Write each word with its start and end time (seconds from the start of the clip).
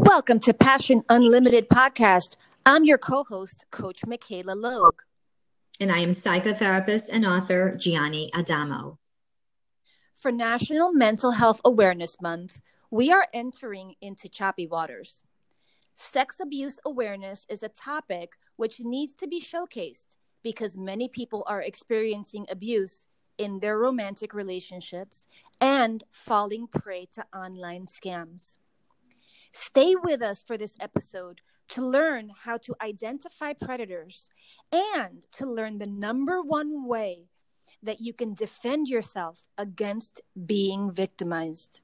Welcome 0.00 0.38
to 0.40 0.54
Passion 0.54 1.02
Unlimited 1.08 1.68
podcast. 1.68 2.36
I'm 2.64 2.84
your 2.84 2.98
co 2.98 3.24
host, 3.24 3.64
Coach 3.72 4.06
Michaela 4.06 4.52
Logue. 4.52 5.00
And 5.80 5.90
I 5.90 5.98
am 5.98 6.10
psychotherapist 6.10 7.08
and 7.12 7.26
author 7.26 7.76
Gianni 7.76 8.30
Adamo. 8.32 9.00
For 10.14 10.30
National 10.30 10.92
Mental 10.92 11.32
Health 11.32 11.60
Awareness 11.64 12.14
Month, 12.22 12.60
we 12.92 13.10
are 13.10 13.26
entering 13.34 13.96
into 14.00 14.28
choppy 14.28 14.68
waters. 14.68 15.24
Sex 15.96 16.36
abuse 16.40 16.78
awareness 16.86 17.44
is 17.50 17.64
a 17.64 17.68
topic 17.68 18.34
which 18.54 18.78
needs 18.78 19.14
to 19.14 19.26
be 19.26 19.40
showcased 19.40 20.16
because 20.44 20.76
many 20.76 21.08
people 21.08 21.42
are 21.48 21.60
experiencing 21.60 22.46
abuse 22.48 23.08
in 23.36 23.58
their 23.58 23.76
romantic 23.76 24.32
relationships 24.32 25.26
and 25.60 26.04
falling 26.12 26.68
prey 26.68 27.08
to 27.14 27.24
online 27.34 27.86
scams. 27.86 28.58
Stay 29.52 29.94
with 29.96 30.22
us 30.22 30.42
for 30.42 30.56
this 30.58 30.76
episode 30.80 31.40
to 31.68 31.86
learn 31.86 32.30
how 32.44 32.56
to 32.58 32.74
identify 32.82 33.52
predators 33.52 34.30
and 34.72 35.26
to 35.32 35.46
learn 35.46 35.78
the 35.78 35.86
number 35.86 36.42
one 36.42 36.86
way 36.86 37.26
that 37.82 38.00
you 38.00 38.12
can 38.12 38.34
defend 38.34 38.88
yourself 38.88 39.48
against 39.56 40.22
being 40.46 40.92
victimized. 40.92 41.80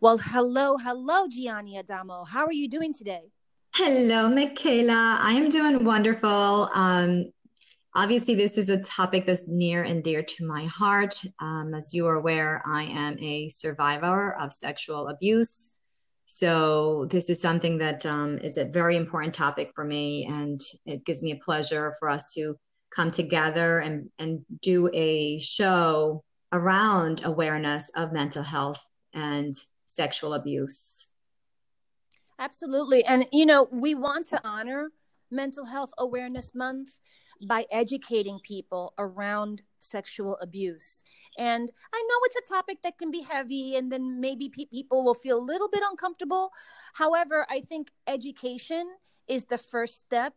Well, 0.00 0.18
hello, 0.18 0.76
hello, 0.76 1.26
Gianni 1.28 1.78
Adamo. 1.78 2.24
How 2.24 2.44
are 2.46 2.52
you 2.52 2.68
doing 2.68 2.92
today? 2.92 3.30
Hello, 3.74 4.28
Michaela. 4.28 5.18
I 5.20 5.32
am 5.32 5.48
doing 5.48 5.84
wonderful. 5.84 6.68
Um, 6.74 7.32
obviously, 7.94 8.34
this 8.34 8.58
is 8.58 8.68
a 8.68 8.82
topic 8.82 9.26
that's 9.26 9.48
near 9.48 9.82
and 9.82 10.02
dear 10.02 10.22
to 10.22 10.46
my 10.46 10.66
heart. 10.66 11.14
Um, 11.40 11.74
as 11.74 11.94
you 11.94 12.06
are 12.06 12.16
aware, 12.16 12.62
I 12.66 12.82
am 12.84 13.18
a 13.20 13.48
survivor 13.48 14.36
of 14.40 14.52
sexual 14.52 15.08
abuse. 15.08 15.79
So 16.32 17.06
this 17.10 17.28
is 17.28 17.42
something 17.42 17.78
that 17.78 18.06
um, 18.06 18.38
is 18.38 18.56
a 18.56 18.64
very 18.64 18.96
important 18.96 19.34
topic 19.34 19.72
for 19.74 19.84
me, 19.84 20.24
and 20.26 20.60
it 20.86 21.04
gives 21.04 21.22
me 21.22 21.32
a 21.32 21.44
pleasure 21.44 21.96
for 21.98 22.08
us 22.08 22.32
to 22.34 22.56
come 22.94 23.10
together 23.10 23.80
and 23.80 24.10
and 24.18 24.44
do 24.62 24.88
a 24.94 25.40
show 25.40 26.22
around 26.52 27.22
awareness 27.24 27.90
of 27.96 28.12
mental 28.12 28.44
health 28.44 28.80
and 29.12 29.54
sexual 29.86 30.34
abuse. 30.34 31.16
Absolutely, 32.38 33.04
and 33.04 33.26
you 33.32 33.44
know 33.44 33.68
we 33.70 33.96
want 33.96 34.28
to 34.28 34.40
honor 34.44 34.92
Mental 35.30 35.64
Health 35.64 35.90
Awareness 35.98 36.54
Month 36.54 37.00
by 37.46 37.66
educating 37.70 38.38
people 38.42 38.92
around 38.98 39.62
sexual 39.78 40.36
abuse. 40.42 41.02
And 41.38 41.70
I 41.94 42.02
know 42.08 42.16
it's 42.24 42.50
a 42.50 42.52
topic 42.52 42.78
that 42.82 42.98
can 42.98 43.10
be 43.10 43.22
heavy, 43.22 43.76
and 43.76 43.90
then 43.90 44.20
maybe 44.20 44.48
pe- 44.48 44.66
people 44.66 45.04
will 45.04 45.14
feel 45.14 45.38
a 45.38 45.44
little 45.44 45.68
bit 45.68 45.82
uncomfortable. 45.88 46.50
However, 46.94 47.46
I 47.48 47.60
think 47.60 47.90
education 48.06 48.86
is 49.28 49.44
the 49.44 49.58
first 49.58 49.98
step 49.98 50.34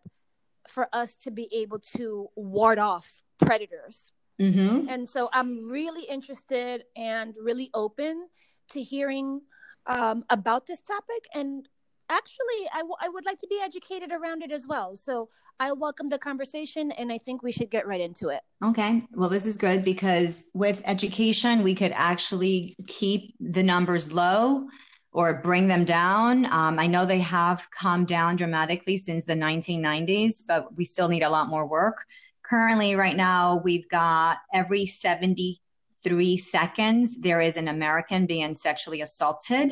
for 0.68 0.88
us 0.94 1.16
to 1.16 1.32
be 1.32 1.50
able 1.52 1.80
to 1.80 2.30
ward 2.36 2.80
off 2.80 3.22
predators. 3.40 4.14
Mm-hmm. 4.40 4.90
And 4.90 5.08
so 5.08 5.30
I'm 5.34 5.70
really 5.70 6.06
interested 6.10 6.84
and 6.96 7.36
really 7.42 7.70
open 7.74 8.28
to 8.72 8.82
hearing 8.82 9.42
um, 9.86 10.24
about 10.30 10.66
this 10.66 10.82
topic 10.82 11.26
and 11.34 11.68
actually 12.14 12.62
I, 12.74 12.80
w- 12.80 12.96
I 13.02 13.10
would 13.10 13.26
like 13.26 13.40
to 13.40 13.48
be 13.48 13.60
educated 13.64 14.12
around 14.12 14.44
it 14.44 14.52
as 14.52 14.66
well 14.68 14.96
so 14.96 15.30
i 15.60 15.72
welcome 15.72 16.10
the 16.10 16.20
conversation 16.20 16.92
and 16.92 17.12
i 17.12 17.18
think 17.18 17.42
we 17.42 17.52
should 17.52 17.72
get 17.72 17.88
right 17.88 18.02
into 18.02 18.30
it. 18.30 18.42
Okay. 18.64 19.04
Well 19.12 19.30
this 19.30 19.46
is 19.46 19.58
good 19.58 19.84
because 19.84 20.50
with 20.54 20.82
education 20.86 21.64
we 21.64 21.76
could 21.76 21.94
actually 22.12 22.76
keep 22.88 23.36
the 23.40 23.64
numbers 23.64 24.14
low 24.14 24.68
or 25.12 25.42
bring 25.42 25.68
them 25.68 25.86
down. 25.86 26.46
Um, 26.46 26.80
i 26.80 26.88
know 26.88 27.06
they 27.06 27.20
have 27.20 27.68
come 27.72 28.06
down 28.06 28.36
dramatically 28.36 28.98
since 28.98 29.26
the 29.26 29.36
1990s 29.36 30.44
but 30.48 30.76
we 30.78 30.86
still 30.86 31.10
need 31.10 31.24
a 31.24 31.30
lot 31.30 31.48
more 31.48 31.66
work. 31.68 32.06
Currently 32.44 32.96
right 32.96 33.16
now 33.16 33.62
we've 33.64 33.90
got 33.90 34.38
every 34.54 34.86
73 34.86 36.38
seconds 36.38 37.22
there 37.22 37.42
is 37.42 37.56
an 37.56 37.70
american 37.70 38.26
being 38.26 38.54
sexually 38.54 39.00
assaulted 39.00 39.72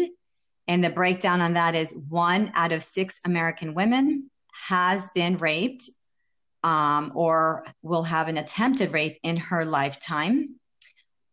and 0.71 0.81
the 0.81 0.89
breakdown 0.89 1.41
on 1.41 1.55
that 1.55 1.75
is 1.75 2.01
one 2.07 2.49
out 2.55 2.71
of 2.71 2.81
six 2.81 3.19
American 3.25 3.73
women 3.73 4.31
has 4.69 5.09
been 5.13 5.37
raped 5.37 5.83
um, 6.63 7.11
or 7.13 7.65
will 7.81 8.03
have 8.03 8.29
an 8.29 8.37
attempted 8.37 8.93
rape 8.93 9.19
in 9.21 9.35
her 9.35 9.65
lifetime. 9.65 10.55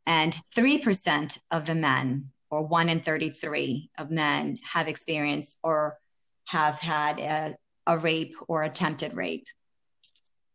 And 0.04 0.37
3% 0.56 1.38
of 1.53 1.66
the 1.66 1.77
men, 1.77 2.32
or 2.50 2.66
one 2.66 2.88
in 2.88 2.98
33 2.98 3.91
of 3.97 4.10
men, 4.10 4.59
have 4.72 4.88
experienced 4.88 5.56
or 5.62 5.98
have 6.47 6.81
had 6.81 7.21
a, 7.21 7.54
a 7.87 7.97
rape 7.97 8.34
or 8.48 8.65
attempted 8.65 9.15
rape. 9.15 9.47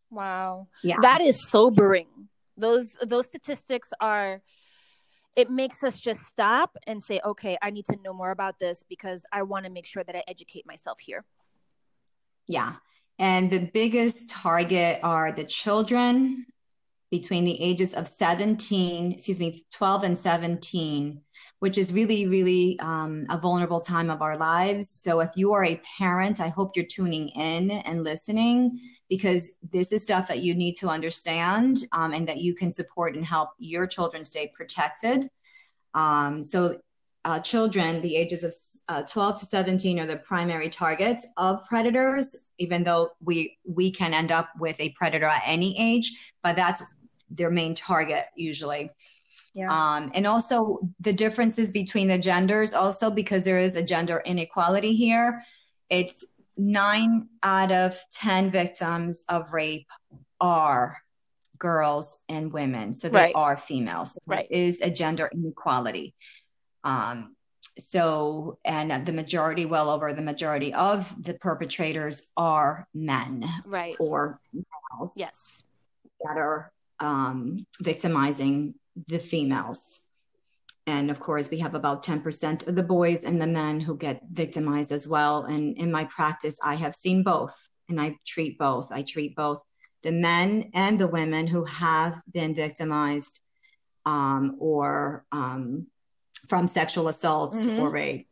Wow. 0.09 0.67
Yeah. 0.83 0.97
That 1.01 1.21
is 1.21 1.41
sobering. 1.47 2.07
Those 2.57 2.97
those 3.01 3.27
statistics 3.27 3.93
are 4.01 4.41
it 5.35 5.49
makes 5.49 5.83
us 5.83 5.99
just 5.99 6.21
stop 6.27 6.77
and 6.85 7.01
say, 7.01 7.19
okay, 7.25 7.57
I 7.61 7.71
need 7.71 7.85
to 7.87 7.97
know 8.03 8.13
more 8.13 8.31
about 8.31 8.59
this 8.59 8.83
because 8.87 9.25
I 9.31 9.43
want 9.43 9.65
to 9.65 9.71
make 9.71 9.85
sure 9.85 10.03
that 10.03 10.15
I 10.15 10.23
educate 10.27 10.65
myself 10.67 10.99
here. 10.99 11.25
Yeah. 12.47 12.75
And 13.17 13.51
the 13.51 13.69
biggest 13.73 14.29
target 14.29 14.99
are 15.03 15.31
the 15.31 15.43
children 15.43 16.45
between 17.13 17.43
the 17.43 17.61
ages 17.61 17.93
of 17.93 18.07
17, 18.07 19.11
excuse 19.11 19.39
me, 19.39 19.63
12 19.71 20.03
and 20.03 20.17
17, 20.17 21.21
which 21.59 21.77
is 21.77 21.93
really, 21.93 22.25
really 22.25 22.79
um, 22.79 23.27
a 23.29 23.37
vulnerable 23.37 23.79
time 23.79 24.09
of 24.09 24.23
our 24.23 24.35
lives. 24.35 24.89
So 24.89 25.19
if 25.19 25.29
you 25.35 25.53
are 25.53 25.63
a 25.63 25.79
parent, 25.99 26.41
I 26.41 26.47
hope 26.47 26.75
you're 26.75 26.87
tuning 26.87 27.29
in 27.29 27.69
and 27.69 28.03
listening 28.03 28.79
because 29.09 29.59
this 29.71 29.91
is 29.91 30.01
stuff 30.01 30.27
that 30.29 30.41
you 30.41 30.55
need 30.55 30.73
to 30.77 30.87
understand 30.87 31.85
um, 31.91 32.15
and 32.15 32.27
that 32.27 32.39
you 32.39 32.55
can 32.55 32.71
support 32.71 33.15
and 33.15 33.23
help 33.23 33.49
your 33.59 33.85
children 33.85 34.25
stay 34.25 34.51
protected. 34.51 35.27
Um, 35.93 36.41
so 36.41 36.79
uh, 37.25 37.39
children, 37.41 38.01
the 38.01 38.15
ages 38.15 38.43
of 38.43 38.53
uh, 38.89 39.03
12 39.03 39.39
to 39.41 39.45
17 39.45 39.99
are 39.99 40.07
the 40.07 40.17
primary 40.17 40.67
targets 40.67 41.27
of 41.37 41.63
predators, 41.69 42.53
even 42.57 42.83
though 42.83 43.11
we, 43.23 43.59
we 43.65 43.91
can 43.91 44.15
end 44.15 44.31
up 44.31 44.49
with 44.59 44.79
a 44.79 44.89
predator 44.97 45.27
at 45.27 45.43
any 45.45 45.79
age, 45.79 46.33
but 46.41 46.55
that's 46.55 46.83
their 47.33 47.49
main 47.49 47.75
target 47.75 48.25
usually. 48.35 48.89
Yeah. 49.53 49.71
Um, 49.71 50.11
and 50.13 50.25
also 50.25 50.79
the 50.99 51.13
differences 51.13 51.71
between 51.71 52.07
the 52.07 52.17
genders, 52.17 52.73
also 52.73 53.11
because 53.11 53.45
there 53.45 53.59
is 53.59 53.75
a 53.75 53.83
gender 53.83 54.21
inequality 54.25 54.95
here. 54.95 55.43
It's 55.89 56.33
nine 56.57 57.27
out 57.41 57.71
of 57.71 57.99
10 58.13 58.51
victims 58.51 59.25
of 59.29 59.53
rape 59.53 59.87
are 60.39 60.97
girls 61.57 62.25
and 62.29 62.51
women. 62.51 62.93
So 62.93 63.09
they 63.09 63.17
right. 63.17 63.35
are 63.35 63.57
females. 63.57 64.13
So 64.13 64.19
right. 64.25 64.47
is 64.49 64.81
a 64.81 64.89
gender 64.89 65.29
inequality. 65.33 66.13
Um, 66.83 67.35
so, 67.77 68.59
and 68.65 69.05
the 69.05 69.13
majority, 69.13 69.65
well 69.65 69.89
over 69.89 70.13
the 70.13 70.21
majority 70.21 70.73
of 70.73 71.15
the 71.21 71.33
perpetrators 71.33 72.31
are 72.37 72.87
men. 72.93 73.45
Right. 73.65 73.95
Or 73.99 74.39
males. 74.53 75.15
Yes. 75.15 75.63
That 76.23 76.37
are 76.37 76.71
um, 77.03 77.67
victimizing 77.81 78.75
the 79.07 79.19
females. 79.19 80.09
And 80.85 81.09
of 81.11 81.19
course, 81.19 81.49
we 81.49 81.59
have 81.59 81.75
about 81.75 82.03
10% 82.03 82.67
of 82.67 82.75
the 82.75 82.83
boys 82.83 83.23
and 83.23 83.41
the 83.41 83.47
men 83.47 83.79
who 83.79 83.97
get 83.97 84.21
victimized 84.31 84.91
as 84.91 85.07
well. 85.07 85.45
And 85.45 85.77
in 85.77 85.91
my 85.91 86.05
practice, 86.05 86.59
I 86.63 86.75
have 86.75 86.95
seen 86.95 87.23
both 87.23 87.69
and 87.89 88.01
I 88.01 88.15
treat 88.25 88.57
both. 88.57 88.91
I 88.91 89.03
treat 89.03 89.35
both 89.35 89.61
the 90.01 90.11
men 90.11 90.71
and 90.73 90.99
the 90.99 91.07
women 91.07 91.47
who 91.47 91.63
have 91.65 92.21
been 92.31 92.53
victimized 92.53 93.39
um, 94.05 94.57
or 94.59 95.25
um, 95.31 95.87
from 96.47 96.67
sexual 96.67 97.07
assaults 97.07 97.65
mm-hmm. 97.65 97.79
or 97.79 97.89
rape. 97.89 98.27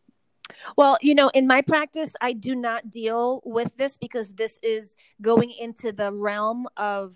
Well, 0.78 0.98
you 1.02 1.16
know, 1.16 1.30
in 1.30 1.48
my 1.48 1.62
practice, 1.62 2.12
I 2.20 2.34
do 2.34 2.56
not 2.56 2.90
deal 2.92 3.42
with 3.46 3.76
this 3.78 3.96
because 3.96 4.34
this 4.34 4.60
is 4.62 4.96
going 5.22 5.52
into 5.52 5.94
the 5.94 6.12
realm 6.14 6.68
of 6.76 7.16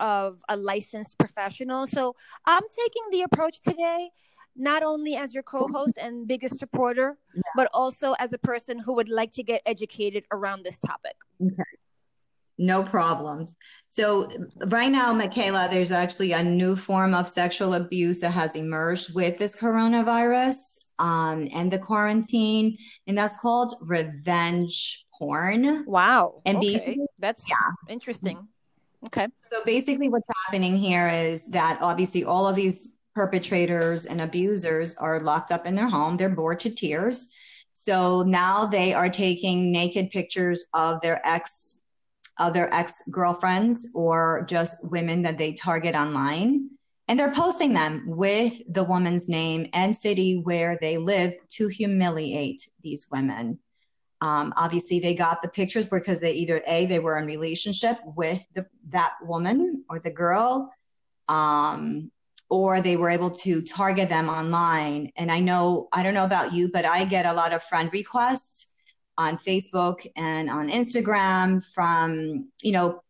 of 0.00 0.42
a 0.48 0.56
licensed 0.56 1.18
professional. 1.18 1.86
So 1.86 2.16
I'm 2.46 2.62
taking 2.76 3.02
the 3.12 3.22
approach 3.22 3.60
today, 3.62 4.10
not 4.56 4.82
only 4.82 5.14
as 5.14 5.32
your 5.32 5.44
co-host 5.44 5.98
and 6.00 6.26
biggest 6.26 6.58
supporter, 6.58 7.16
yeah. 7.34 7.42
but 7.54 7.68
also 7.72 8.14
as 8.18 8.32
a 8.32 8.38
person 8.38 8.78
who 8.78 8.94
would 8.94 9.08
like 9.08 9.32
to 9.32 9.42
get 9.42 9.62
educated 9.66 10.24
around 10.32 10.64
this 10.64 10.78
topic. 10.78 11.14
Okay. 11.40 11.62
No 12.62 12.82
problems. 12.82 13.56
So, 13.88 14.28
right 14.66 14.92
now, 14.92 15.14
Michaela, 15.14 15.68
there's 15.70 15.90
actually 15.90 16.32
a 16.32 16.42
new 16.42 16.76
form 16.76 17.14
of 17.14 17.26
sexual 17.26 17.72
abuse 17.72 18.20
that 18.20 18.32
has 18.32 18.54
emerged 18.54 19.14
with 19.14 19.38
this 19.38 19.58
coronavirus 19.58 20.92
um, 20.98 21.48
and 21.54 21.72
the 21.72 21.78
quarantine, 21.78 22.76
and 23.06 23.16
that's 23.16 23.40
called 23.40 23.72
revenge 23.80 25.06
porn. 25.18 25.86
Wow. 25.86 26.42
And 26.44 26.58
okay. 26.58 26.72
basically, 26.72 27.06
that's 27.18 27.48
yeah. 27.48 27.56
interesting. 27.88 28.46
Okay. 29.06 29.28
So, 29.50 29.62
basically, 29.64 30.08
what's 30.08 30.28
happening 30.44 30.76
here 30.76 31.08
is 31.08 31.50
that 31.50 31.78
obviously 31.80 32.24
all 32.24 32.46
of 32.46 32.56
these 32.56 32.98
perpetrators 33.14 34.06
and 34.06 34.20
abusers 34.20 34.96
are 34.96 35.20
locked 35.20 35.50
up 35.50 35.66
in 35.66 35.74
their 35.74 35.88
home, 35.88 36.16
they're 36.16 36.28
bored 36.28 36.60
to 36.60 36.70
tears 36.70 37.32
So 37.72 38.22
now 38.22 38.66
they 38.66 38.94
are 38.94 39.08
taking 39.08 39.72
naked 39.72 40.10
pictures 40.10 40.64
of 40.74 41.00
their 41.02 41.26
ex 41.26 41.82
of 42.38 42.54
their 42.54 42.72
ex 42.72 43.02
girlfriends 43.10 43.90
or 43.94 44.46
just 44.48 44.90
women 44.90 45.22
that 45.22 45.38
they 45.38 45.52
target 45.52 45.94
online. 45.94 46.70
And 47.08 47.18
they're 47.18 47.32
posting 47.32 47.72
them 47.74 48.04
with 48.06 48.62
the 48.72 48.84
woman's 48.84 49.28
name 49.28 49.66
and 49.72 49.94
city 49.96 50.40
where 50.42 50.78
they 50.80 50.96
live 50.98 51.34
to 51.56 51.68
humiliate 51.68 52.70
these 52.82 53.08
women. 53.10 53.58
Um, 54.20 54.52
obviously, 54.56 55.00
they 55.00 55.14
got 55.14 55.40
the 55.42 55.48
pictures 55.48 55.86
because 55.86 56.20
they 56.20 56.32
either 56.32 56.62
a 56.66 56.86
they 56.86 56.98
were 56.98 57.18
in 57.18 57.26
relationship 57.26 57.98
with 58.04 58.44
the, 58.54 58.66
that 58.90 59.14
woman 59.22 59.84
or 59.88 59.98
the 59.98 60.10
girl, 60.10 60.72
um, 61.28 62.10
or 62.50 62.80
they 62.80 62.96
were 62.96 63.08
able 63.08 63.30
to 63.30 63.62
target 63.62 64.08
them 64.08 64.28
online. 64.28 65.12
And 65.16 65.32
I 65.32 65.40
know 65.40 65.88
I 65.92 66.02
don't 66.02 66.14
know 66.14 66.24
about 66.24 66.52
you, 66.52 66.70
but 66.70 66.84
I 66.84 67.04
get 67.04 67.24
a 67.24 67.32
lot 67.32 67.54
of 67.54 67.62
friend 67.62 67.90
requests 67.92 68.74
on 69.16 69.38
Facebook 69.38 70.06
and 70.16 70.50
on 70.50 70.68
Instagram 70.68 71.64
from 71.64 72.50
you 72.62 72.72
know 72.72 73.02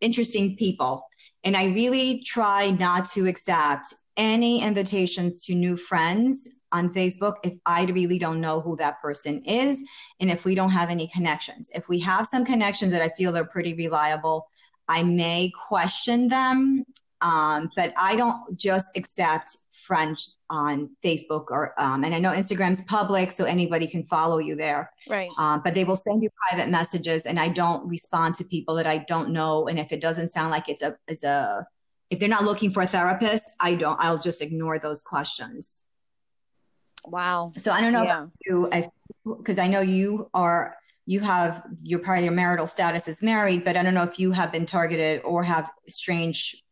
interesting 0.00 0.56
people. 0.56 1.06
And 1.42 1.56
I 1.56 1.66
really 1.66 2.22
try 2.24 2.70
not 2.70 3.06
to 3.10 3.26
accept 3.26 3.94
any 4.16 4.62
invitations 4.62 5.44
to 5.44 5.54
new 5.54 5.76
friends 5.76 6.60
on 6.76 6.92
Facebook 6.92 7.36
if 7.42 7.54
I 7.64 7.86
really 7.86 8.18
don't 8.18 8.40
know 8.40 8.60
who 8.60 8.76
that 8.76 9.00
person 9.00 9.42
is 9.44 9.82
and 10.20 10.30
if 10.30 10.44
we 10.44 10.54
don't 10.54 10.70
have 10.70 10.90
any 10.90 11.06
connections. 11.06 11.70
If 11.74 11.88
we 11.88 11.98
have 12.00 12.26
some 12.26 12.44
connections 12.44 12.92
that 12.92 13.02
I 13.02 13.08
feel 13.08 13.36
are 13.36 13.46
pretty 13.46 13.74
reliable, 13.74 14.48
I 14.88 15.02
may 15.02 15.50
question 15.68 16.28
them. 16.28 16.84
Um, 17.22 17.70
but 17.74 17.94
I 17.96 18.14
don't 18.14 18.58
just 18.58 18.94
accept 18.94 19.48
friends 19.72 20.38
on 20.50 20.90
Facebook 21.02 21.46
or, 21.48 21.72
um, 21.80 22.04
and 22.04 22.14
I 22.14 22.18
know 22.18 22.32
Instagram's 22.32 22.82
public, 22.84 23.32
so 23.32 23.46
anybody 23.46 23.86
can 23.86 24.04
follow 24.04 24.36
you 24.36 24.54
there. 24.54 24.92
Right. 25.08 25.30
Um, 25.38 25.62
but 25.64 25.74
they 25.74 25.84
will 25.84 25.96
send 25.96 26.22
you 26.22 26.28
private 26.50 26.70
messages 26.70 27.24
and 27.24 27.40
I 27.40 27.48
don't 27.48 27.88
respond 27.88 28.34
to 28.36 28.44
people 28.44 28.74
that 28.74 28.86
I 28.86 28.98
don't 28.98 29.30
know. 29.30 29.66
And 29.66 29.78
if 29.78 29.92
it 29.92 30.02
doesn't 30.02 30.28
sound 30.28 30.50
like 30.50 30.68
it's 30.68 30.82
a, 30.82 30.96
is 31.08 31.24
a, 31.24 31.66
if 32.10 32.18
they're 32.18 32.28
not 32.28 32.44
looking 32.44 32.70
for 32.70 32.82
a 32.82 32.86
therapist, 32.86 33.54
I 33.60 33.76
don't, 33.76 33.98
I'll 33.98 34.18
just 34.18 34.42
ignore 34.42 34.78
those 34.78 35.02
questions. 35.02 35.85
Wow. 37.06 37.52
So 37.56 37.72
I 37.72 37.80
don't 37.80 37.92
know 37.92 38.04
yeah. 38.04 38.26
you, 38.44 38.70
because 39.24 39.58
I 39.58 39.68
know 39.68 39.80
you 39.80 40.28
are, 40.34 40.76
you 41.06 41.20
have 41.20 41.62
your 41.82 42.00
part 42.00 42.18
of 42.18 42.24
your 42.24 42.34
marital 42.34 42.66
status 42.66 43.06
is 43.08 43.22
married, 43.22 43.64
but 43.64 43.76
I 43.76 43.82
don't 43.82 43.94
know 43.94 44.02
if 44.02 44.18
you 44.18 44.32
have 44.32 44.50
been 44.52 44.66
targeted 44.66 45.22
or 45.24 45.44
have 45.44 45.70
strange, 45.88 46.62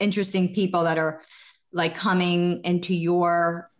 interesting 0.00 0.54
people 0.54 0.84
that 0.84 0.98
are 0.98 1.22
like 1.72 1.94
coming 1.94 2.60
into 2.64 2.94
your 2.94 3.70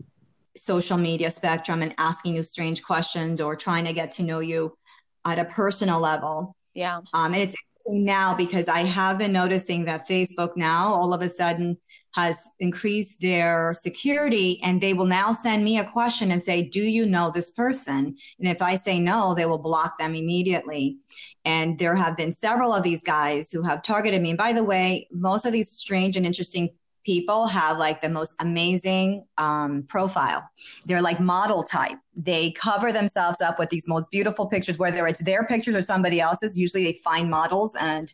social 0.57 0.99
media 0.99 1.31
spectrum 1.31 1.83
and 1.83 1.95
asking 1.97 2.37
you 2.37 2.43
strange 2.43 2.83
questions 2.83 3.41
or 3.41 3.57
trying 3.57 3.87
to 3.87 3.93
get 3.93 4.13
to 4.13 4.23
know 4.23 4.41
you 4.41 4.77
at 5.25 5.39
a 5.39 5.47
personal 5.47 5.99
level. 5.99 6.55
Yeah. 6.75 7.01
Um, 7.15 7.33
and 7.33 7.43
it's 7.43 7.55
now 7.89 8.35
because 8.35 8.69
I 8.69 8.81
have 8.81 9.19
been 9.19 9.33
noticing 9.33 9.87
that 9.87 10.07
Facebook 10.09 10.57
now 10.57 10.93
all 10.95 11.15
of 11.15 11.23
a 11.23 11.29
sudden 11.29 11.79
has 12.13 12.51
increased 12.61 13.21
their 13.21 13.73
security 13.73 14.61
and 14.63 14.81
they 14.81 14.95
will 14.95 15.07
now 15.07 15.33
send 15.33 15.65
me 15.65 15.79
a 15.79 15.91
question 15.91 16.31
and 16.31 16.43
say, 16.43 16.63
Do 16.63 16.81
you 16.81 17.07
know 17.07 17.31
this 17.31 17.51
person? 17.51 18.17
And 18.39 18.49
if 18.49 18.61
I 18.63 18.75
say 18.75 19.01
no, 19.01 19.35
they 19.35 19.47
will 19.47 19.59
block 19.59 19.99
them 19.99 20.15
immediately. 20.15 20.99
And 21.45 21.79
there 21.79 21.97
have 21.97 22.17
been 22.17 22.33
several 22.33 22.73
of 22.73 22.83
these 22.83 23.03
guys 23.03 23.51
who 23.51 23.63
have 23.63 23.83
targeted 23.83 24.23
me. 24.23 24.31
And 24.31 24.39
by 24.39 24.53
the 24.53 24.65
way, 24.65 25.09
most 25.11 25.45
of 25.47 25.53
these 25.53 25.71
strange 25.71 26.17
and 26.17 26.27
interesting 26.27 26.71
people 27.05 27.49
have 27.49 27.79
like 27.79 28.01
the 28.01 28.09
most 28.09 28.37
amazing 28.41 29.25
um, 29.39 29.85
profile. 29.89 30.49
They're 30.87 31.03
like 31.03 31.19
model 31.19 31.65
type. 31.65 31.99
They 32.15 32.53
cover 32.53 32.93
themselves 32.93 33.41
up 33.41 33.59
with 33.59 33.71
these 33.71 33.89
most 33.89 34.11
beautiful 34.11 34.47
pictures, 34.47 34.79
whether 34.79 35.07
it's 35.07 35.23
their 35.25 35.45
pictures 35.45 35.75
or 35.75 35.83
somebody 35.83 36.21
else's. 36.21 36.57
Usually 36.59 36.85
they 36.85 36.93
find 36.93 37.31
models 37.31 37.77
and 37.81 38.13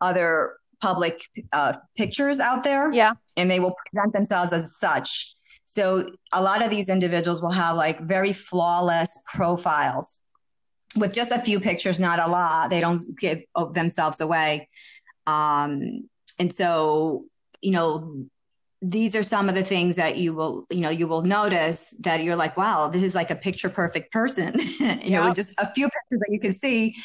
other 0.00 0.54
public 0.80 1.20
uh, 1.52 1.74
pictures 1.96 2.40
out 2.40 2.64
there. 2.64 2.92
Yeah. 2.92 3.12
And 3.36 3.50
they 3.50 3.60
will 3.60 3.74
present 3.86 4.12
themselves 4.12 4.52
as 4.52 4.78
such. 4.78 5.34
So 5.66 6.10
a 6.32 6.42
lot 6.42 6.62
of 6.62 6.70
these 6.70 6.88
individuals 6.88 7.40
will 7.40 7.52
have 7.52 7.76
like 7.76 8.00
very 8.00 8.32
flawless 8.32 9.10
profiles 9.34 10.20
with 10.96 11.14
just 11.14 11.30
a 11.30 11.38
few 11.38 11.60
pictures, 11.60 12.00
not 12.00 12.20
a 12.20 12.28
lot. 12.28 12.70
They 12.70 12.80
don't 12.80 13.00
give 13.18 13.42
themselves 13.72 14.20
away. 14.20 14.68
Um, 15.26 16.08
and 16.38 16.52
so 16.52 17.26
you 17.60 17.72
know, 17.72 18.26
these 18.82 19.14
are 19.14 19.22
some 19.22 19.48
of 19.48 19.54
the 19.54 19.62
things 19.62 19.96
that 19.96 20.16
you 20.16 20.32
will, 20.34 20.66
you 20.70 20.80
know, 20.80 20.90
you 20.90 21.06
will 21.06 21.22
notice 21.22 21.94
that 22.00 22.24
you're 22.24 22.36
like, 22.36 22.56
wow, 22.56 22.88
this 22.88 23.02
is 23.02 23.14
like 23.14 23.30
a 23.30 23.36
picture 23.36 23.68
perfect 23.68 24.10
person, 24.10 24.54
you 24.80 24.86
yep. 24.86 25.24
know, 25.24 25.34
just 25.34 25.52
a 25.58 25.66
few 25.72 25.84
pictures 25.84 26.20
that 26.20 26.28
you 26.30 26.40
can 26.40 26.52
see. 26.52 26.96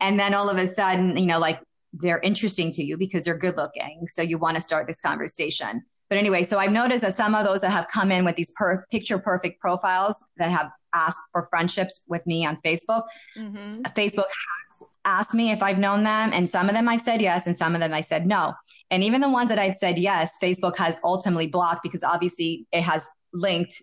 And 0.00 0.18
then 0.18 0.32
all 0.32 0.48
of 0.48 0.56
a 0.56 0.68
sudden, 0.68 1.16
you 1.16 1.26
know, 1.26 1.38
like 1.38 1.60
they're 1.92 2.20
interesting 2.20 2.72
to 2.72 2.84
you 2.84 2.96
because 2.96 3.24
they're 3.24 3.38
good 3.38 3.56
looking. 3.56 4.06
So 4.08 4.22
you 4.22 4.38
want 4.38 4.56
to 4.56 4.60
start 4.60 4.86
this 4.86 5.00
conversation. 5.00 5.82
But 6.08 6.18
anyway, 6.18 6.42
so 6.42 6.58
I've 6.58 6.72
noticed 6.72 7.02
that 7.02 7.14
some 7.14 7.34
of 7.34 7.44
those 7.44 7.60
that 7.60 7.70
have 7.70 7.86
come 7.88 8.10
in 8.10 8.24
with 8.24 8.36
these 8.36 8.52
per- 8.56 8.86
picture 8.90 9.18
perfect 9.18 9.60
profiles 9.60 10.24
that 10.38 10.50
have 10.50 10.70
asked 10.94 11.20
for 11.32 11.46
friendships 11.50 12.04
with 12.08 12.26
me 12.26 12.46
on 12.46 12.58
Facebook, 12.64 13.02
mm-hmm. 13.36 13.82
Facebook 13.94 14.24
has 14.24 14.88
asked 15.04 15.34
me 15.34 15.50
if 15.50 15.62
I've 15.62 15.78
known 15.78 16.04
them. 16.04 16.30
And 16.32 16.48
some 16.48 16.68
of 16.68 16.74
them 16.74 16.88
I've 16.88 17.02
said 17.02 17.20
yes, 17.20 17.46
and 17.46 17.54
some 17.54 17.74
of 17.74 17.82
them 17.82 17.92
I 17.92 18.00
said 18.00 18.26
no. 18.26 18.54
And 18.90 19.04
even 19.04 19.20
the 19.20 19.28
ones 19.28 19.50
that 19.50 19.58
I've 19.58 19.74
said 19.74 19.98
yes, 19.98 20.38
Facebook 20.42 20.78
has 20.78 20.96
ultimately 21.04 21.46
blocked 21.46 21.82
because 21.82 22.02
obviously 22.02 22.66
it 22.72 22.82
has 22.82 23.06
linked 23.34 23.74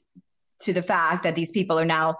to 0.62 0.74
the 0.74 0.82
fact 0.82 1.24
that 1.24 1.36
these 1.36 1.52
people 1.52 1.78
are 1.78 1.86
now 1.86 2.16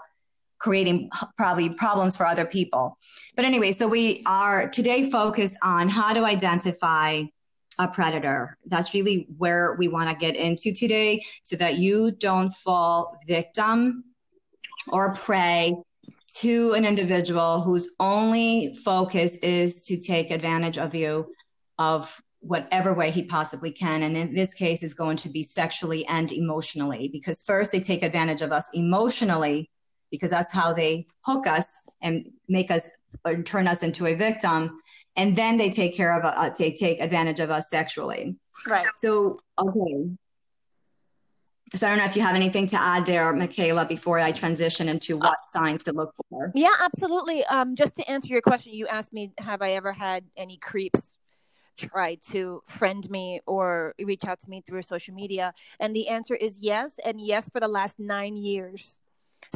creating 0.58 1.10
probably 1.36 1.68
problems 1.68 2.16
for 2.16 2.26
other 2.26 2.46
people. 2.46 2.98
But 3.34 3.44
anyway, 3.44 3.72
so 3.72 3.86
we 3.88 4.22
are 4.26 4.68
today 4.68 5.10
focused 5.10 5.58
on 5.62 5.88
how 5.88 6.12
to 6.12 6.24
identify 6.24 7.24
a 7.78 7.88
predator. 7.88 8.56
That's 8.64 8.94
really 8.94 9.26
where 9.36 9.74
we 9.78 9.88
want 9.88 10.08
to 10.08 10.16
get 10.16 10.34
into 10.34 10.72
today 10.72 11.22
so 11.42 11.56
that 11.56 11.76
you 11.76 12.10
don't 12.10 12.54
fall 12.54 13.18
victim 13.26 14.04
or 14.88 15.14
prey 15.14 15.76
to 16.38 16.72
an 16.72 16.84
individual 16.84 17.60
whose 17.60 17.94
only 18.00 18.76
focus 18.84 19.38
is 19.38 19.82
to 19.82 20.00
take 20.00 20.30
advantage 20.30 20.78
of 20.78 20.94
you 20.94 21.32
of 21.78 22.20
whatever 22.40 22.94
way 22.94 23.10
he 23.10 23.24
possibly 23.24 23.72
can. 23.72 24.02
And 24.02 24.16
in 24.16 24.34
this 24.34 24.54
case, 24.54 24.82
is 24.82 24.94
going 24.94 25.16
to 25.18 25.28
be 25.28 25.42
sexually 25.42 26.06
and 26.06 26.30
emotionally, 26.30 27.08
because 27.12 27.42
first 27.42 27.72
they 27.72 27.80
take 27.80 28.02
advantage 28.02 28.40
of 28.40 28.52
us 28.52 28.70
emotionally, 28.72 29.70
because 30.16 30.30
that's 30.30 30.52
how 30.52 30.72
they 30.72 31.06
hook 31.22 31.46
us 31.46 31.80
and 32.02 32.30
make 32.48 32.70
us 32.70 32.88
or 33.24 33.42
turn 33.42 33.66
us 33.68 33.82
into 33.82 34.06
a 34.06 34.14
victim 34.14 34.80
and 35.16 35.36
then 35.36 35.56
they 35.56 35.70
take 35.70 35.96
care 35.96 36.18
of 36.18 36.24
uh, 36.24 36.50
they 36.58 36.72
take 36.72 37.00
advantage 37.00 37.40
of 37.40 37.50
us 37.50 37.70
sexually 37.70 38.36
right 38.66 38.86
so 38.96 39.38
okay 39.58 40.16
so 41.74 41.86
I 41.86 41.90
don't 41.90 41.98
know 41.98 42.04
if 42.04 42.14
you 42.14 42.22
have 42.22 42.36
anything 42.36 42.66
to 42.66 42.80
add 42.80 43.06
there, 43.06 43.32
Michaela, 43.32 43.86
before 43.86 44.20
I 44.20 44.30
transition 44.30 44.88
into 44.88 45.16
what 45.16 45.38
signs 45.50 45.82
to 45.84 45.92
look 45.92 46.14
for. 46.28 46.52
Yeah, 46.54 46.70
absolutely. 46.80 47.44
Um, 47.44 47.74
just 47.74 47.96
to 47.96 48.08
answer 48.08 48.28
your 48.28 48.40
question, 48.40 48.72
you 48.72 48.86
asked 48.86 49.12
me, 49.12 49.32
have 49.38 49.62
I 49.62 49.72
ever 49.72 49.92
had 49.92 50.24
any 50.36 50.58
creeps 50.58 51.00
try 51.76 52.18
to 52.30 52.62
friend 52.66 53.08
me 53.10 53.40
or 53.46 53.94
reach 54.00 54.24
out 54.26 54.40
to 54.40 54.48
me 54.48 54.62
through 54.66 54.82
social 54.82 55.14
media? 55.14 55.52
And 55.80 55.94
the 55.94 56.08
answer 56.08 56.36
is 56.36 56.58
yes, 56.60 57.00
and 57.04 57.20
yes 57.20 57.48
for 57.48 57.60
the 57.60 57.68
last 57.68 57.98
nine 57.98 58.36
years. 58.36 58.94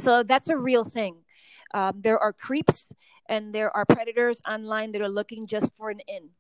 So 0.01 0.23
that's 0.23 0.49
a 0.49 0.57
real 0.57 0.85
thing. 0.85 1.17
Um, 1.73 2.01
there 2.01 2.19
are 2.19 2.33
creeps 2.33 2.93
and 3.27 3.55
there 3.55 3.75
are 3.75 3.85
predators 3.85 4.41
online 4.49 4.93
that 4.93 5.03
are 5.03 5.09
looking 5.09 5.47
just 5.47 5.71
for 5.77 5.91
an 5.91 6.01
in. 6.09 6.31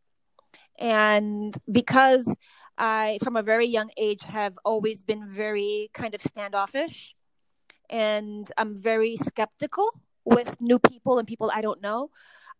And 0.79 1.57
because 1.71 2.35
I, 2.79 3.19
from 3.23 3.37
a 3.37 3.43
very 3.43 3.67
young 3.67 3.90
age, 3.97 4.23
have 4.23 4.59
always 4.64 5.02
been 5.02 5.29
very 5.29 5.90
kind 5.93 6.14
of 6.14 6.23
standoffish 6.23 7.14
and 7.90 8.50
I'm 8.57 8.75
very 8.75 9.17
skeptical 9.17 9.90
with 10.25 10.61
new 10.61 10.79
people 10.79 11.19
and 11.19 11.29
people 11.29 11.50
I 11.52 11.61
don't 11.61 11.83
know. 11.83 12.11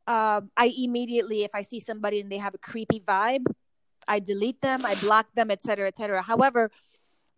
Um, 0.07 0.50
I 0.57 0.73
immediately, 0.76 1.45
if 1.45 1.52
I 1.54 1.62
see 1.62 1.80
somebody 1.80 2.21
and 2.21 2.30
they 2.30 2.38
have 2.38 2.54
a 2.54 2.59
creepy 2.59 3.00
vibe, 3.00 3.47
I 4.09 4.19
delete 4.19 4.61
them, 4.61 4.85
I 4.85 4.97
block 4.97 5.26
them, 5.35 5.50
etc., 5.50 5.88
etc. 5.88 6.23
However, 6.23 6.71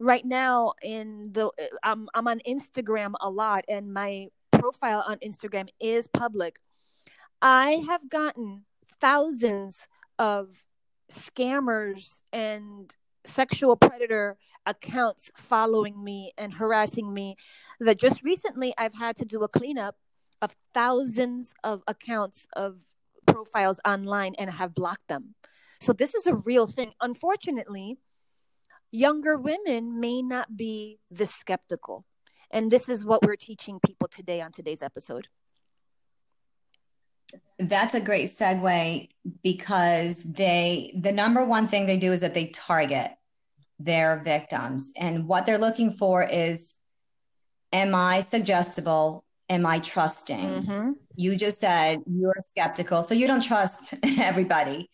right 0.02 0.25
now 0.25 0.73
in 0.82 1.30
the 1.32 1.50
eh, 1.59 1.68
I'm 1.82 2.09
I'm 2.14 2.28
on 2.28 2.40
Instagram 2.47 3.14
a 3.21 3.30
lot, 3.30 3.64
and 3.68 3.92
my 3.94 4.28
profile 4.50 5.04
on 5.06 5.18
Instagram 5.18 5.68
is 5.80 6.09
public. 6.09 6.56
I 7.40 7.85
have 7.88 8.09
gotten 8.11 8.64
thousands 9.00 9.87
of 10.18 10.64
scammers 11.11 12.23
and 12.32 12.94
sexual 13.25 13.76
predator 13.76 14.37
accounts 14.66 15.30
following 15.37 16.02
me 16.02 16.32
and 16.38 16.54
harassing 16.54 17.12
me 17.12 17.37
that 17.80 17.99
just 17.99 18.23
recently 18.23 18.73
I've 18.78 18.94
had 18.94 19.16
to 19.16 19.25
do 19.25 19.42
a 19.42 19.49
cleanup 19.49 19.97
of 20.40 20.54
thousands 20.73 21.52
of 21.64 21.82
accounts 21.87 22.47
of 22.54 22.78
profiles 23.26 23.80
online 23.85 24.35
and 24.38 24.50
have 24.50 24.75
blocked 24.75 25.09
them. 25.09 25.35
So 25.80 25.92
this 25.92 26.14
is 26.14 26.26
a 26.26 26.35
real 26.35 26.66
thing. 26.66 26.92
Unfortunately, 27.00 27.99
younger 28.92 29.37
women 29.37 29.99
may 29.99 30.22
not 30.22 30.56
be 30.56 31.00
this 31.11 31.34
skeptical. 31.34 32.04
And 32.50 32.70
this 32.70 32.88
is 32.88 33.04
what 33.04 33.25
we're 33.25 33.37
teaching 33.37 33.80
people 33.84 34.08
today 34.08 34.40
on 34.40 34.52
today's 34.52 34.82
episode. 34.82 35.26
That's 37.58 37.94
a 37.94 38.00
great 38.00 38.28
segue 38.28 39.08
because 39.42 40.22
they, 40.22 40.94
the 41.00 41.12
number 41.12 41.44
one 41.44 41.66
thing 41.66 41.87
they 41.87 41.99
do 41.99 42.12
is 42.12 42.20
that 42.20 42.34
they 42.34 42.49
target 42.49 43.11
their 43.78 44.20
victims. 44.22 44.92
And 45.00 45.26
what 45.26 45.46
they're 45.46 45.58
looking 45.58 45.92
for 45.92 46.22
is 46.22 46.82
Am 47.72 47.94
I 47.94 48.20
suggestible? 48.20 49.25
Am 49.52 49.66
I 49.66 49.80
trusting? 49.80 50.49
Mm-hmm. 50.49 50.92
You 51.14 51.37
just 51.37 51.61
said 51.61 51.99
you're 52.06 52.35
skeptical, 52.40 53.02
so 53.02 53.14
you 53.14 53.26
don't 53.26 53.42
trust 53.42 53.92
everybody. 54.18 54.88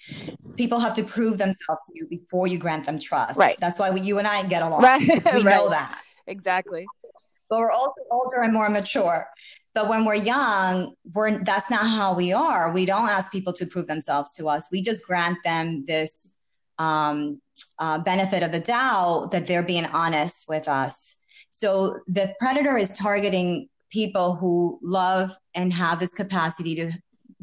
People 0.56 0.80
have 0.80 0.94
to 0.94 1.04
prove 1.04 1.38
themselves 1.38 1.82
to 1.86 1.92
you 1.94 2.08
before 2.08 2.48
you 2.48 2.58
grant 2.58 2.84
them 2.84 2.98
trust. 2.98 3.38
Right. 3.38 3.54
That's 3.60 3.78
why 3.78 3.92
we, 3.92 4.00
you 4.00 4.18
and 4.18 4.26
I 4.26 4.42
get 4.42 4.62
along. 4.62 4.82
Right. 4.82 5.06
We 5.06 5.14
right. 5.42 5.44
know 5.44 5.68
that. 5.68 6.02
Exactly. 6.26 6.86
But 7.48 7.60
we're 7.60 7.70
also 7.70 8.00
older 8.10 8.42
and 8.42 8.52
more 8.52 8.68
mature. 8.68 9.28
But 9.74 9.88
when 9.88 10.04
we're 10.04 10.16
young, 10.16 10.94
we're 11.14 11.38
that's 11.44 11.70
not 11.70 11.86
how 11.86 12.14
we 12.14 12.32
are. 12.32 12.72
We 12.72 12.84
don't 12.84 13.08
ask 13.08 13.30
people 13.30 13.52
to 13.52 13.64
prove 13.66 13.86
themselves 13.86 14.34
to 14.38 14.48
us. 14.48 14.68
We 14.72 14.82
just 14.82 15.06
grant 15.06 15.38
them 15.44 15.84
this 15.86 16.36
um, 16.80 17.40
uh, 17.78 17.98
benefit 17.98 18.42
of 18.42 18.50
the 18.50 18.58
doubt 18.58 19.30
that 19.30 19.46
they're 19.46 19.62
being 19.62 19.86
honest 19.86 20.46
with 20.48 20.66
us. 20.66 21.24
So 21.50 22.00
the 22.08 22.34
predator 22.40 22.76
is 22.76 22.92
targeting 22.92 23.68
people 23.90 24.36
who 24.36 24.78
love 24.82 25.36
and 25.54 25.72
have 25.72 26.00
this 26.00 26.14
capacity 26.14 26.74
to 26.76 26.92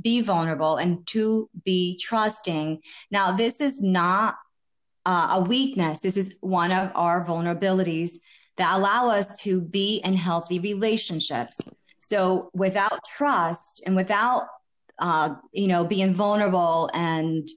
be 0.02 0.22
vulnerable 0.22 0.78
and 0.78 1.06
to 1.08 1.50
be 1.64 2.00
trusting. 2.02 2.82
Now, 3.12 3.32
this 3.32 3.62
is 3.62 3.84
not 3.84 4.36
uh, 5.06 5.30
a 5.32 5.42
weakness. 5.42 6.00
This 6.00 6.18
is 6.18 6.38
one 6.42 6.72
of 6.72 6.92
our 6.96 7.26
vulnerabilities 7.26 8.20
that 8.58 8.76
allow 8.76 9.10
us 9.10 9.42
to 9.44 9.62
be 9.62 9.98
in 10.04 10.14
healthy 10.16 10.60
relationships. 10.60 11.60
So 12.00 12.50
without 12.54 13.00
trust 13.18 13.84
and 13.86 13.96
without, 13.96 14.48
uh, 15.00 15.36
you 15.52 15.68
know, 15.68 15.86
being 15.86 16.14
vulnerable 16.14 16.90
and 16.94 17.48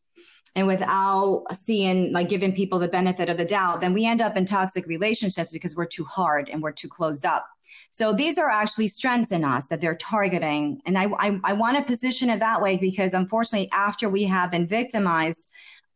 and 0.56 0.66
without 0.66 1.44
seeing 1.52 2.12
like 2.12 2.28
giving 2.28 2.52
people 2.52 2.78
the 2.78 2.88
benefit 2.88 3.28
of 3.28 3.36
the 3.36 3.44
doubt, 3.44 3.80
then 3.80 3.94
we 3.94 4.06
end 4.06 4.20
up 4.20 4.36
in 4.36 4.44
toxic 4.44 4.86
relationships 4.86 5.52
because 5.52 5.76
we're 5.76 5.86
too 5.86 6.04
hard 6.04 6.48
and 6.48 6.62
we're 6.62 6.72
too 6.72 6.88
closed 6.88 7.26
up. 7.26 7.46
So 7.90 8.12
these 8.12 8.38
are 8.38 8.50
actually 8.50 8.88
strengths 8.88 9.32
in 9.32 9.44
us 9.44 9.68
that 9.68 9.80
they're 9.80 9.96
targeting. 9.96 10.80
And 10.86 10.98
I, 10.98 11.06
I, 11.18 11.40
I 11.44 11.52
want 11.52 11.76
to 11.76 11.82
position 11.82 12.30
it 12.30 12.40
that 12.40 12.62
way 12.62 12.76
because 12.76 13.14
unfortunately, 13.14 13.68
after 13.72 14.08
we 14.08 14.24
have 14.24 14.50
been 14.50 14.66
victimized, 14.66 15.48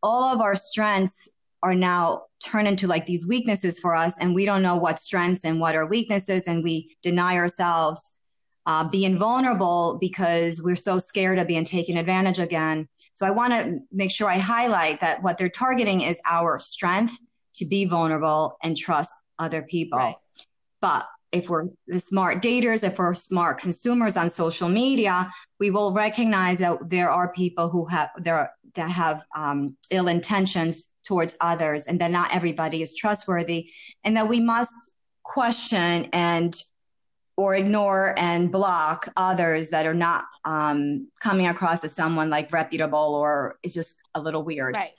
all 0.02 0.24
of 0.24 0.40
our 0.40 0.54
strengths 0.54 1.30
are 1.62 1.74
now 1.74 2.22
turned 2.44 2.66
into 2.66 2.86
like 2.86 3.06
these 3.06 3.26
weaknesses 3.26 3.78
for 3.78 3.94
us. 3.94 4.18
And 4.18 4.34
we 4.34 4.44
don't 4.44 4.62
know 4.62 4.76
what 4.76 4.98
strengths 4.98 5.44
and 5.44 5.60
what 5.60 5.76
are 5.76 5.86
weaknesses. 5.86 6.46
And 6.46 6.64
we 6.64 6.96
deny 7.02 7.36
ourselves 7.36 8.20
uh, 8.66 8.84
being 8.88 9.18
vulnerable 9.18 9.98
because 10.00 10.62
we're 10.62 10.76
so 10.76 10.98
scared 10.98 11.38
of 11.38 11.46
being 11.46 11.64
taken 11.64 11.96
advantage 11.96 12.38
again. 12.38 12.88
So 13.14 13.26
I 13.26 13.30
want 13.30 13.52
to 13.52 13.80
make 13.90 14.10
sure 14.10 14.28
I 14.28 14.38
highlight 14.38 15.00
that 15.00 15.22
what 15.22 15.38
they're 15.38 15.48
targeting 15.48 16.02
is 16.02 16.20
our 16.24 16.58
strength 16.58 17.18
to 17.56 17.66
be 17.66 17.84
vulnerable 17.84 18.56
and 18.62 18.76
trust 18.76 19.12
other 19.38 19.62
people. 19.62 19.98
Right. 19.98 20.16
But 20.80 21.06
if 21.32 21.48
we're 21.48 21.68
the 21.86 21.98
smart 21.98 22.42
daters, 22.42 22.84
if 22.84 22.98
we're 22.98 23.14
smart 23.14 23.60
consumers 23.60 24.16
on 24.16 24.28
social 24.28 24.68
media, 24.68 25.32
we 25.58 25.70
will 25.70 25.92
recognize 25.92 26.58
that 26.58 26.78
there 26.88 27.10
are 27.10 27.32
people 27.32 27.68
who 27.70 27.86
have 27.86 28.10
there 28.18 28.52
that 28.74 28.90
have 28.90 29.24
um, 29.36 29.76
ill 29.90 30.08
intentions 30.08 30.90
towards 31.06 31.36
others, 31.40 31.86
and 31.86 32.00
that 32.00 32.10
not 32.10 32.34
everybody 32.34 32.80
is 32.80 32.94
trustworthy, 32.94 33.70
and 34.04 34.16
that 34.16 34.28
we 34.28 34.40
must 34.40 34.94
question 35.22 36.08
and 36.12 36.54
or 37.36 37.54
ignore 37.54 38.14
and 38.18 38.52
block 38.52 39.08
others 39.16 39.70
that 39.70 39.86
are 39.86 39.94
not 39.94 40.24
um, 40.44 41.08
coming 41.20 41.46
across 41.46 41.82
as 41.84 41.94
someone 41.94 42.30
like 42.30 42.52
reputable 42.52 43.14
or 43.14 43.58
is 43.62 43.74
just 43.74 44.02
a 44.14 44.20
little 44.20 44.42
weird. 44.42 44.74
Right. 44.74 44.92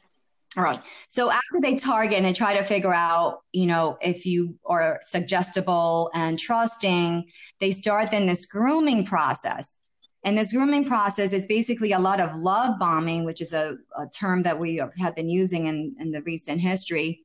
All 0.55 0.63
right. 0.63 0.81
So 1.07 1.31
after 1.31 1.61
they 1.61 1.75
target 1.75 2.17
and 2.17 2.25
they 2.25 2.33
try 2.33 2.55
to 2.55 2.63
figure 2.63 2.93
out, 2.93 3.41
you 3.53 3.65
know, 3.65 3.97
if 4.01 4.25
you 4.25 4.55
are 4.65 4.99
suggestible 5.01 6.11
and 6.13 6.37
trusting, 6.37 7.25
they 7.59 7.71
start 7.71 8.11
then 8.11 8.27
this 8.27 8.45
grooming 8.45 9.05
process. 9.05 9.79
And 10.23 10.37
this 10.37 10.53
grooming 10.53 10.85
process 10.85 11.33
is 11.33 11.45
basically 11.45 11.91
a 11.91 11.99
lot 11.99 12.21
of 12.21 12.39
love 12.39 12.79
bombing, 12.79 13.25
which 13.25 13.41
is 13.41 13.51
a, 13.51 13.77
a 13.97 14.07
term 14.07 14.43
that 14.43 14.59
we 14.59 14.81
have 14.97 15.15
been 15.15 15.29
using 15.29 15.67
in, 15.67 15.95
in 15.99 16.11
the 16.11 16.21
recent 16.21 16.61
history. 16.61 17.21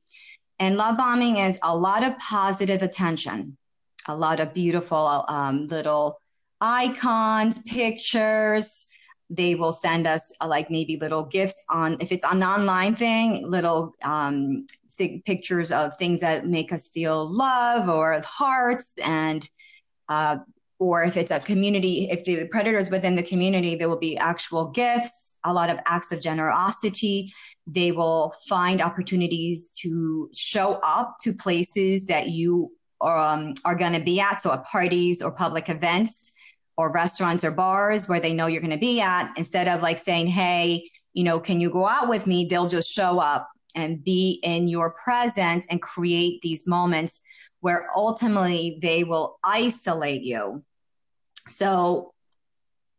And 0.57 0.75
love 0.75 0.97
bombing 0.97 1.37
is 1.37 1.59
a 1.63 1.75
lot 1.75 2.03
of 2.03 2.17
positive 2.19 2.81
attention 2.81 3.57
a 4.09 4.15
lot 4.15 4.39
of 4.39 4.53
beautiful 4.53 5.23
um, 5.27 5.67
little 5.67 6.19
icons, 6.59 7.61
pictures. 7.61 8.89
They 9.29 9.53
will 9.53 9.71
send 9.71 10.07
us 10.07 10.33
uh, 10.41 10.47
like 10.47 10.71
maybe 10.71 10.97
little 10.97 11.23
gifts 11.23 11.63
on, 11.69 11.97
if 11.99 12.11
it's 12.11 12.25
an 12.25 12.43
online 12.43 12.95
thing, 12.95 13.47
little 13.47 13.93
um, 14.01 14.65
pictures 15.25 15.71
of 15.71 15.95
things 15.97 16.21
that 16.21 16.47
make 16.47 16.73
us 16.73 16.89
feel 16.89 17.31
love 17.31 17.87
or 17.87 18.19
hearts 18.25 18.97
and, 19.05 19.47
uh, 20.09 20.37
or 20.79 21.03
if 21.03 21.15
it's 21.15 21.31
a 21.31 21.39
community, 21.39 22.09
if 22.09 22.23
the 22.23 22.47
predators 22.47 22.89
within 22.89 23.15
the 23.15 23.23
community, 23.23 23.75
there 23.75 23.89
will 23.89 23.99
be 23.99 24.17
actual 24.17 24.71
gifts, 24.71 25.37
a 25.45 25.53
lot 25.53 25.69
of 25.69 25.77
acts 25.85 26.11
of 26.11 26.21
generosity. 26.21 27.31
They 27.67 27.91
will 27.91 28.33
find 28.47 28.81
opportunities 28.81 29.69
to 29.81 30.29
show 30.33 30.79
up 30.83 31.17
to 31.21 31.33
places 31.33 32.07
that 32.07 32.29
you 32.29 32.71
um, 33.01 33.53
are 33.65 33.75
going 33.75 33.93
to 33.93 33.99
be 33.99 34.19
at. 34.19 34.41
So 34.41 34.51
at 34.53 34.65
parties 34.65 35.21
or 35.21 35.31
public 35.31 35.69
events 35.69 36.33
or 36.77 36.91
restaurants 36.91 37.43
or 37.43 37.51
bars 37.51 38.07
where 38.07 38.19
they 38.19 38.33
know 38.33 38.47
you're 38.47 38.61
going 38.61 38.71
to 38.71 38.77
be 38.77 39.01
at, 39.01 39.33
instead 39.37 39.67
of 39.67 39.81
like 39.81 39.99
saying, 39.99 40.27
Hey, 40.27 40.89
you 41.13 41.23
know, 41.23 41.39
can 41.39 41.59
you 41.59 41.71
go 41.71 41.87
out 41.87 42.07
with 42.07 42.27
me? 42.27 42.45
They'll 42.45 42.69
just 42.69 42.91
show 42.91 43.19
up 43.19 43.49
and 43.75 44.03
be 44.03 44.39
in 44.43 44.67
your 44.67 44.91
presence 44.91 45.65
and 45.69 45.81
create 45.81 46.41
these 46.41 46.67
moments 46.67 47.21
where 47.61 47.89
ultimately 47.95 48.79
they 48.81 49.03
will 49.03 49.37
isolate 49.43 50.21
you. 50.21 50.63
So 51.49 52.13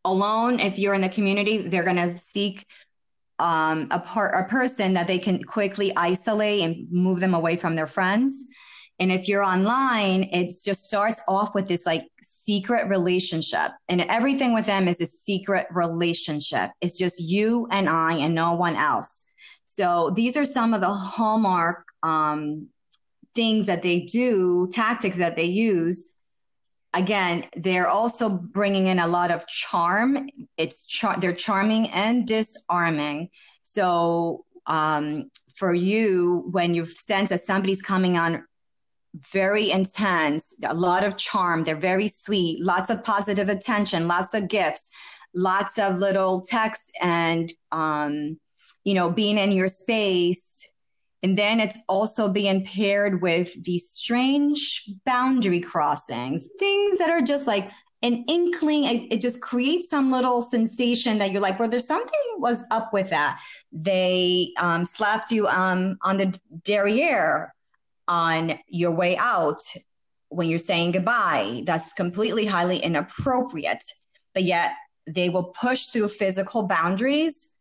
alone, 0.05 0.61
if 0.61 0.79
you're 0.79 0.95
in 0.95 1.01
the 1.01 1.09
community, 1.09 1.59
they're 1.59 1.85
going 1.85 1.97
to 1.97 2.17
seek 2.17 2.67
um, 3.39 3.89
a 3.91 3.99
part, 3.99 4.35
a 4.35 4.49
person 4.49 4.95
that 4.95 5.07
they 5.07 5.19
can 5.19 5.43
quickly 5.43 5.93
isolate 5.97 6.63
and 6.63 6.91
move 6.91 7.21
them 7.21 7.35
away 7.35 7.57
from 7.57 7.75
their 7.75 7.87
friends. 7.87 8.47
And 9.01 9.11
if 9.11 9.29
you're 9.29 9.43
online, 9.43 10.25
it 10.25 10.51
just 10.63 10.85
starts 10.85 11.23
off 11.27 11.55
with 11.55 11.67
this 11.67 11.87
like 11.87 12.07
secret 12.21 12.87
relationship 12.87 13.73
and 13.89 14.03
everything 14.03 14.53
with 14.53 14.67
them 14.67 14.87
is 14.89 15.01
a 15.01 15.07
secret 15.07 15.67
relationship. 15.71 16.71
It's 16.83 16.99
just 16.99 17.19
you 17.19 17.67
and 17.71 17.89
I 17.89 18.19
and 18.19 18.35
no 18.35 18.53
one 18.53 18.77
else. 18.77 19.33
So 19.65 20.13
these 20.15 20.37
are 20.37 20.45
some 20.45 20.75
of 20.75 20.83
the 20.83 20.93
hallmark, 20.93 21.87
um, 22.03 22.69
things 23.35 23.67
that 23.67 23.83
they 23.83 24.01
do, 24.01 24.69
tactics 24.71 25.17
that 25.17 25.35
they 25.35 25.45
use. 25.47 26.15
Again, 26.93 27.47
they're 27.57 27.89
also 27.89 28.29
bringing 28.29 28.87
in 28.87 28.99
a 28.99 29.07
lot 29.07 29.31
of 29.31 29.47
charm. 29.47 30.29
It's 30.59 30.85
char- 30.85 31.19
they're 31.19 31.33
charming 31.33 31.89
and 31.91 32.27
disarming. 32.27 33.31
So, 33.63 34.45
um, 34.67 35.31
for 35.55 35.73
you, 35.73 36.49
when 36.51 36.75
you 36.75 36.87
sense 36.87 37.29
that 37.29 37.41
somebody's 37.41 37.83
coming 37.83 38.17
on 38.17 38.45
very 39.15 39.71
intense, 39.71 40.55
a 40.65 40.75
lot 40.75 41.05
of 41.05 41.17
charm. 41.17 41.65
They're 41.65 41.77
very 41.77 42.09
sweet, 42.09 42.63
lots 42.63 42.91
of 42.91 43.05
positive 43.05 43.49
attention, 43.49 44.09
lots 44.09 44.35
of 44.35 44.49
gifts, 44.49 44.91
lots 45.35 45.79
of 45.79 45.99
little 45.99 46.43
texts 46.43 46.91
and, 47.01 47.53
um, 47.73 48.39
you 48.85 48.95
know, 48.95 49.11
being 49.11 49.39
in 49.39 49.53
your 49.53 49.69
space. 49.69 50.69
And 51.23 51.37
then 51.37 51.61
it's 51.61 51.79
also 51.89 52.33
being 52.33 52.65
paired 52.65 53.21
with 53.21 53.63
these 53.65 53.91
strange 53.91 54.91
boundary 55.05 55.61
crossings, 55.61 56.49
things 56.59 56.99
that 56.99 57.11
are 57.11 57.21
just 57.21 57.47
like 57.47 57.71
an 58.03 58.25
inkling. 58.27 58.85
It, 58.85 59.15
it 59.15 59.21
just 59.21 59.43
creates 59.43 59.91
some 59.91 60.11
little 60.11 60.41
sensation 60.41 61.19
that 61.19 61.31
you're 61.33 61.43
like, 61.43 61.59
well, 61.59 61.69
there's 61.69 61.87
something 61.87 62.19
was 62.39 62.65
up 62.71 62.93
with 62.93 63.11
that. 63.11 63.39
They 63.71 64.53
um, 64.59 64.85
slapped 64.85 65.31
you 65.31 65.47
um, 65.49 65.99
on 66.03 66.17
the 66.17 66.39
derriere 66.65 67.55
on 68.11 68.59
your 68.67 68.91
way 68.91 69.17
out 69.17 69.63
when 70.29 70.49
you're 70.49 70.59
saying 70.59 70.93
goodbye. 70.93 71.63
That's 71.65 71.95
completely 71.95 72.45
highly 72.45 72.79
inappropriate. 72.79 73.83
But 74.35 74.43
yet 74.43 74.73
they 75.07 75.31
will 75.31 75.45
push 75.45 75.87
through 75.87 76.09
physical 76.09 76.65
boundaries 76.65 77.57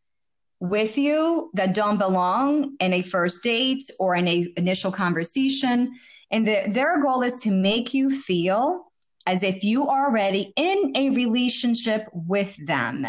with 0.60 0.98
you 0.98 1.52
that 1.54 1.74
don't 1.74 1.98
belong 1.98 2.76
in 2.80 2.94
a 2.94 3.02
first 3.02 3.44
date 3.44 3.90
or 4.00 4.16
in 4.16 4.28
a 4.28 4.52
initial 4.58 4.92
conversation. 4.92 5.94
And 6.32 6.48
the, 6.48 6.64
their 6.68 7.02
goal 7.02 7.22
is 7.22 7.42
to 7.44 7.52
make 7.52 7.94
you 7.94 8.10
feel 8.10 8.89
as 9.26 9.44
if 9.44 9.64
you 9.64 9.88
are 9.88 10.08
already 10.08 10.54
in 10.56 10.94
a 10.96 11.10
relationship 11.12 12.08
with 12.14 12.56
them 12.66 13.06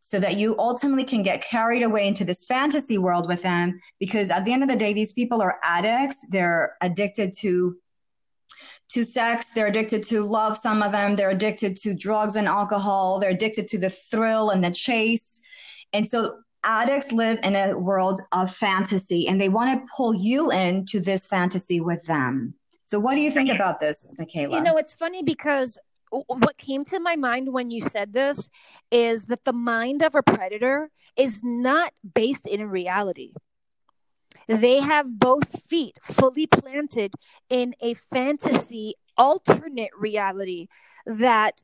so 0.00 0.18
that 0.18 0.36
you 0.36 0.56
ultimately 0.58 1.04
can 1.04 1.22
get 1.22 1.42
carried 1.42 1.82
away 1.82 2.06
into 2.06 2.24
this 2.24 2.44
fantasy 2.46 2.96
world 2.96 3.28
with 3.28 3.42
them. 3.42 3.80
Because 3.98 4.30
at 4.30 4.44
the 4.44 4.52
end 4.52 4.62
of 4.62 4.68
the 4.68 4.76
day 4.76 4.92
these 4.92 5.12
people 5.12 5.42
are 5.42 5.58
addicts. 5.62 6.26
They're 6.30 6.76
addicted 6.80 7.34
to 7.40 7.76
to 8.90 9.04
sex, 9.04 9.52
they're 9.52 9.66
addicted 9.66 10.02
to 10.02 10.24
love, 10.24 10.56
some 10.56 10.82
of 10.82 10.92
them, 10.92 11.16
they're 11.16 11.28
addicted 11.28 11.76
to 11.76 11.94
drugs 11.94 12.36
and 12.36 12.48
alcohol, 12.48 13.18
they're 13.18 13.32
addicted 13.32 13.68
to 13.68 13.78
the 13.78 13.90
thrill 13.90 14.48
and 14.48 14.64
the 14.64 14.70
chase. 14.70 15.42
And 15.92 16.06
so 16.06 16.38
addicts 16.64 17.12
live 17.12 17.38
in 17.42 17.54
a 17.54 17.78
world 17.78 18.18
of 18.32 18.50
fantasy 18.50 19.28
and 19.28 19.40
they 19.40 19.50
want 19.50 19.78
to 19.78 19.92
pull 19.94 20.14
you 20.14 20.50
into 20.50 21.00
this 21.00 21.26
fantasy 21.26 21.80
with 21.80 22.04
them. 22.04 22.54
So, 22.88 22.98
what 22.98 23.16
do 23.16 23.20
you 23.20 23.30
think 23.30 23.50
about 23.50 23.80
this, 23.80 24.14
Michaela? 24.18 24.56
You 24.56 24.62
know, 24.62 24.78
it's 24.78 24.94
funny 24.94 25.22
because 25.22 25.76
what 26.10 26.56
came 26.56 26.86
to 26.86 26.98
my 26.98 27.16
mind 27.16 27.52
when 27.52 27.70
you 27.70 27.86
said 27.86 28.14
this 28.14 28.48
is 28.90 29.24
that 29.24 29.44
the 29.44 29.52
mind 29.52 30.02
of 30.02 30.14
a 30.14 30.22
predator 30.22 30.88
is 31.14 31.40
not 31.42 31.92
based 32.14 32.46
in 32.46 32.66
reality. 32.70 33.34
They 34.46 34.80
have 34.80 35.18
both 35.18 35.60
feet 35.64 35.98
fully 36.00 36.46
planted 36.46 37.12
in 37.50 37.74
a 37.82 37.92
fantasy 37.92 38.94
alternate 39.18 39.90
reality 39.94 40.68
that 41.04 41.60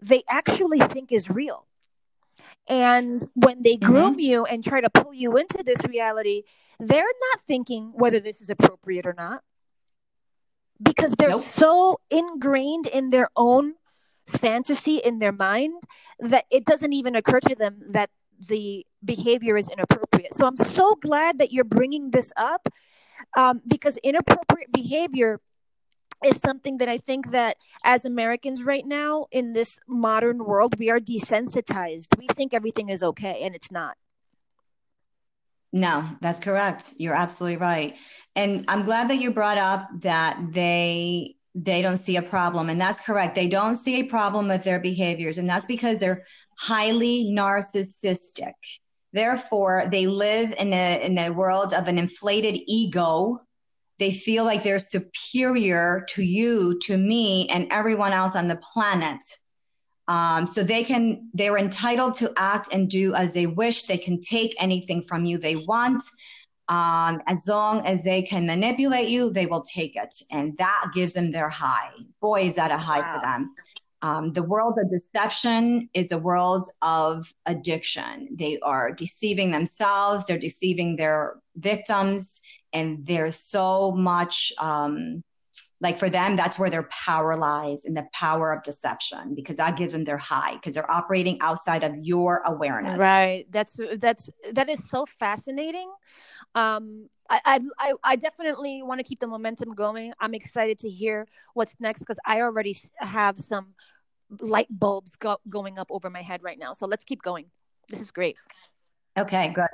they 0.00 0.22
actually 0.30 0.78
think 0.78 1.12
is 1.12 1.28
real. 1.28 1.66
And 2.66 3.28
when 3.34 3.62
they 3.62 3.76
mm-hmm. 3.76 3.92
groom 3.92 4.18
you 4.18 4.46
and 4.46 4.64
try 4.64 4.80
to 4.80 4.88
pull 4.88 5.12
you 5.12 5.36
into 5.36 5.62
this 5.62 5.84
reality, 5.86 6.44
they're 6.80 7.04
not 7.04 7.42
thinking 7.46 7.92
whether 7.94 8.18
this 8.18 8.40
is 8.40 8.48
appropriate 8.48 9.04
or 9.04 9.14
not 9.14 9.42
because 10.82 11.12
they're 11.12 11.30
nope. 11.30 11.44
so 11.54 12.00
ingrained 12.10 12.86
in 12.86 13.10
their 13.10 13.30
own 13.36 13.74
fantasy 14.26 14.96
in 14.96 15.18
their 15.18 15.32
mind 15.32 15.82
that 16.20 16.44
it 16.50 16.64
doesn't 16.64 16.92
even 16.92 17.16
occur 17.16 17.40
to 17.40 17.54
them 17.54 17.80
that 17.90 18.10
the 18.48 18.86
behavior 19.04 19.56
is 19.56 19.68
inappropriate. 19.68 20.34
So 20.34 20.46
I'm 20.46 20.56
so 20.56 20.94
glad 20.96 21.38
that 21.38 21.52
you're 21.52 21.64
bringing 21.64 22.10
this 22.10 22.30
up 22.36 22.68
um, 23.36 23.60
because 23.66 23.96
inappropriate 23.98 24.72
behavior 24.72 25.40
is 26.24 26.38
something 26.44 26.78
that 26.78 26.88
I 26.88 26.98
think 26.98 27.30
that 27.30 27.56
as 27.84 28.04
Americans 28.04 28.62
right 28.62 28.86
now 28.86 29.26
in 29.30 29.52
this 29.52 29.78
modern 29.86 30.44
world, 30.44 30.78
we 30.78 30.90
are 30.90 31.00
desensitized. 31.00 32.18
We 32.18 32.26
think 32.28 32.52
everything 32.52 32.88
is 32.88 33.02
okay 33.02 33.40
and 33.42 33.54
it's 33.54 33.70
not. 33.70 33.96
No, 35.72 36.08
that's 36.20 36.40
correct. 36.40 36.94
You're 36.98 37.14
absolutely 37.14 37.58
right. 37.58 37.96
And 38.34 38.64
I'm 38.68 38.84
glad 38.84 39.10
that 39.10 39.20
you 39.20 39.30
brought 39.30 39.58
up 39.58 39.88
that 40.00 40.38
they 40.52 41.34
they 41.54 41.82
don't 41.82 41.96
see 41.96 42.16
a 42.16 42.22
problem 42.22 42.68
and 42.68 42.80
that's 42.80 43.00
correct. 43.00 43.34
They 43.34 43.48
don't 43.48 43.76
see 43.76 44.00
a 44.00 44.04
problem 44.04 44.48
with 44.48 44.64
their 44.64 44.80
behaviors 44.80 45.38
and 45.38 45.48
that's 45.48 45.66
because 45.66 45.98
they're 45.98 46.24
highly 46.58 47.26
narcissistic. 47.26 48.52
Therefore, 49.12 49.88
they 49.90 50.06
live 50.06 50.54
in 50.58 50.72
a 50.72 51.04
in 51.04 51.18
a 51.18 51.30
world 51.30 51.72
of 51.74 51.88
an 51.88 51.98
inflated 51.98 52.60
ego. 52.66 53.40
They 53.98 54.12
feel 54.12 54.44
like 54.44 54.62
they're 54.62 54.78
superior 54.78 56.06
to 56.10 56.22
you, 56.22 56.78
to 56.84 56.96
me, 56.96 57.48
and 57.48 57.66
everyone 57.72 58.12
else 58.12 58.36
on 58.36 58.48
the 58.48 58.60
planet. 58.72 59.18
Um, 60.08 60.46
so 60.46 60.62
they 60.64 60.84
can, 60.84 61.28
they're 61.34 61.58
entitled 61.58 62.14
to 62.14 62.32
act 62.36 62.72
and 62.72 62.88
do 62.88 63.14
as 63.14 63.34
they 63.34 63.46
wish. 63.46 63.84
They 63.84 63.98
can 63.98 64.20
take 64.20 64.56
anything 64.58 65.02
from 65.02 65.26
you 65.26 65.38
they 65.38 65.56
want. 65.56 66.02
Um, 66.68 67.20
as 67.26 67.44
long 67.46 67.86
as 67.86 68.04
they 68.04 68.22
can 68.22 68.46
manipulate 68.46 69.08
you, 69.08 69.30
they 69.30 69.46
will 69.46 69.62
take 69.62 69.96
it. 69.96 70.14
And 70.32 70.56
that 70.58 70.90
gives 70.94 71.14
them 71.14 71.30
their 71.30 71.50
high. 71.50 71.90
Boy, 72.20 72.42
is 72.42 72.56
that 72.56 72.70
a 72.70 72.78
high 72.78 73.00
wow. 73.00 73.14
for 73.14 73.20
them. 73.20 73.54
Um, 74.00 74.32
the 74.32 74.42
world 74.42 74.78
of 74.82 74.90
deception 74.90 75.88
is 75.92 76.12
a 76.12 76.18
world 76.18 76.66
of 76.82 77.32
addiction. 77.46 78.28
They 78.32 78.58
are 78.60 78.92
deceiving 78.92 79.50
themselves, 79.50 80.26
they're 80.26 80.38
deceiving 80.38 80.96
their 80.96 81.34
victims, 81.56 82.40
and 82.72 83.04
there's 83.06 83.36
so 83.36 83.90
much 83.92 84.52
um, 84.58 85.22
like 85.80 85.98
for 85.98 86.10
them 86.10 86.36
that's 86.36 86.58
where 86.58 86.70
their 86.70 86.88
power 87.06 87.36
lies 87.36 87.84
in 87.84 87.94
the 87.94 88.06
power 88.12 88.52
of 88.52 88.62
deception 88.62 89.34
because 89.34 89.56
that 89.58 89.76
gives 89.76 89.92
them 89.92 90.04
their 90.04 90.18
high 90.18 90.54
because 90.54 90.74
they're 90.74 90.90
operating 90.90 91.38
outside 91.40 91.84
of 91.84 91.94
your 91.96 92.42
awareness 92.46 93.00
right 93.00 93.46
that's 93.50 93.78
that's 93.96 94.30
that 94.52 94.68
is 94.68 94.88
so 94.88 95.06
fascinating 95.06 95.90
um 96.54 97.08
I, 97.30 97.60
I, 97.78 97.92
I 98.02 98.16
definitely 98.16 98.82
want 98.82 99.00
to 99.00 99.04
keep 99.04 99.20
the 99.20 99.26
momentum 99.26 99.74
going. 99.74 100.14
I'm 100.18 100.32
excited 100.32 100.78
to 100.78 100.88
hear 100.88 101.26
what's 101.52 101.74
next 101.78 102.00
because 102.00 102.18
I 102.24 102.40
already 102.40 102.74
have 102.96 103.38
some 103.38 103.74
light 104.40 104.68
bulbs 104.70 105.16
go, 105.16 105.38
going 105.48 105.78
up 105.78 105.88
over 105.90 106.10
my 106.10 106.22
head 106.22 106.42
right 106.42 106.58
now. 106.58 106.72
So 106.72 106.86
let's 106.86 107.04
keep 107.04 107.22
going. 107.22 107.46
This 107.88 108.00
is 108.00 108.10
great. 108.10 108.36
Okay, 109.18 109.52
good. 109.54 109.68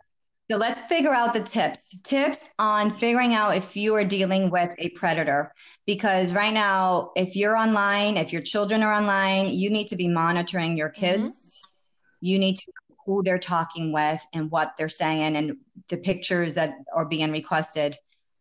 So 0.51 0.59
let's 0.59 0.79
figure 0.79 1.13
out 1.13 1.33
the 1.33 1.43
tips. 1.43 2.03
Tips 2.03 2.51
on 2.59 2.91
figuring 2.99 3.33
out 3.35 3.57
if 3.57 3.77
you 3.77 3.95
are 3.95 4.05
dealing 4.05 4.51
with 4.51 4.75
a 4.79 4.91
predator. 4.91 5.55
Because 5.87 6.35
right 6.35 6.53
now, 6.53 7.13
if 7.17 7.35
you're 7.35 7.57
online, 7.57 8.19
if 8.19 8.31
your 8.31 8.43
children 8.43 8.83
are 8.83 8.93
online, 8.93 9.55
you 9.55 9.71
need 9.71 9.89
to 9.89 9.97
be 9.97 10.07
monitoring 10.07 10.77
your 10.77 10.91
mm-hmm. 10.91 11.01
kids. 11.01 11.63
Mm-hmm. 11.65 12.27
You 12.27 12.39
need 12.39 12.57
to 12.57 12.65
know 12.67 12.97
who 13.07 13.23
they're 13.23 13.39
talking 13.39 13.93
with 13.93 14.25
and 14.35 14.51
what 14.51 14.75
they're 14.77 14.89
saying 14.91 15.35
and 15.37 15.57
the 15.89 15.97
pictures 15.97 16.55
that 16.55 16.75
are 16.95 17.07
being 17.07 17.33
requested. 17.33 17.97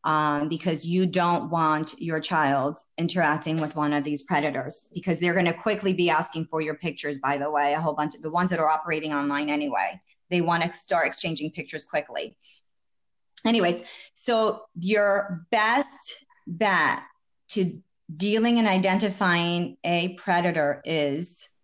Um, 0.06 0.50
because 0.50 0.86
you 0.86 1.06
don't 1.06 1.50
want 1.50 1.94
your 1.98 2.20
child 2.20 2.76
interacting 2.98 3.62
with 3.62 3.78
one 3.78 3.94
of 3.94 4.04
these 4.04 4.24
predators 4.24 4.92
because 4.94 5.22
they're 5.22 5.34
going 5.34 5.46
to 5.46 5.54
quickly 5.54 5.94
be 5.94 6.10
asking 6.10 6.48
for 6.48 6.60
your 6.60 6.76
pictures, 6.76 7.20
by 7.20 7.38
the 7.38 7.50
way, 7.50 7.74
a 7.74 7.80
whole 7.80 7.94
bunch 7.94 8.14
of 8.14 8.22
the 8.22 8.30
ones 8.30 8.50
that 8.50 8.60
are 8.60 8.68
operating 8.68 9.14
online 9.14 9.50
anyway 9.50 10.02
they 10.34 10.42
want 10.42 10.64
to 10.64 10.74
start 10.74 11.08
exchanging 11.08 11.52
pictures 11.52 11.84
quickly. 11.84 12.36
Anyways, 13.46 13.84
so 14.14 14.64
your 14.80 15.46
best 15.52 16.26
bet 16.48 17.02
to 17.50 17.82
dealing 18.16 18.60
and 18.60 18.68
identifying 18.68 19.78
a 19.84 20.10
predator 20.16 20.82
is 20.86 21.60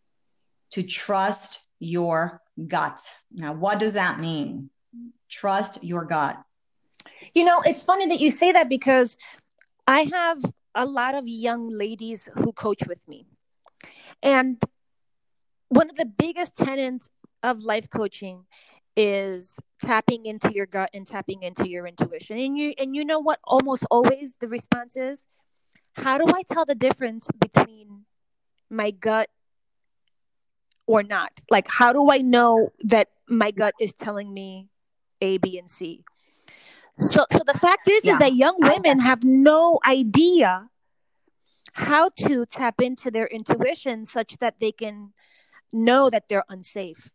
to 0.72 0.84
trust 0.84 1.68
your 1.80 2.42
gut. 2.68 3.00
Now, 3.32 3.54
what 3.54 3.80
does 3.80 3.94
that 3.94 4.20
mean? 4.20 4.70
Trust 5.30 5.84
your 5.84 6.06
gut. 6.06 6.42
You 7.34 7.46
know, 7.46 7.62
it's 7.62 7.84
funny 7.84 8.08
that 8.08 8.20
you 8.20 8.32
say 8.32 8.52
that 8.52 8.70
because 8.70 9.18
I 9.88 10.02
have 10.02 10.44
a 10.76 10.86
lot 10.86 11.16
of 11.16 11.28
young 11.28 11.70
ladies 11.70 12.30
who 12.36 12.52
coach 12.54 12.86
with 12.88 13.00
me. 13.08 13.26
And 14.22 14.62
one 15.70 15.90
of 15.90 15.98
the 15.98 16.06
biggest 16.06 16.56
tenets 16.56 17.10
of 17.44 17.64
life 17.64 17.90
coaching 17.90 18.46
is 18.96 19.56
tapping 19.82 20.26
into 20.26 20.52
your 20.54 20.66
gut 20.66 20.90
and 20.94 21.08
tapping 21.08 21.44
into 21.44 21.70
your 21.70 21.88
intuition. 21.88 22.38
And 22.38 22.58
you 22.58 22.74
and 22.78 22.96
you 22.96 23.06
know 23.06 23.20
what 23.20 23.40
almost 23.44 23.86
always 23.90 24.34
the 24.40 24.48
response 24.48 24.98
is, 24.98 25.24
how 25.94 26.18
do 26.18 26.26
I 26.28 26.44
tell 26.44 26.66
the 26.66 26.76
difference 26.76 27.30
between 27.40 28.06
my 28.70 28.92
gut 28.92 29.30
or 30.86 31.04
not? 31.04 31.32
Like 31.50 31.68
how 31.70 31.94
do 31.94 32.12
I 32.12 32.18
know 32.20 32.74
that 32.82 33.08
my 33.28 33.52
gut 33.52 33.74
is 33.80 33.94
telling 33.94 34.34
me 34.34 34.68
A, 35.22 35.38
B, 35.38 35.58
and 35.58 35.70
C? 35.70 36.04
So 37.00 37.26
so 37.32 37.40
the 37.46 37.58
fact 37.58 37.88
is 37.88 38.04
yeah. 38.04 38.14
is 38.14 38.20
that 38.20 38.36
young 38.36 38.58
women 38.60 39.00
have 39.00 39.24
no 39.24 39.80
idea 39.88 40.70
how 41.72 42.10
to 42.28 42.46
tap 42.46 42.82
into 42.82 43.10
their 43.10 43.28
intuition 43.28 44.04
such 44.04 44.38
that 44.40 44.60
they 44.60 44.74
can 44.74 45.14
know 45.72 46.10
that 46.10 46.28
they're 46.28 46.44
unsafe 46.50 47.12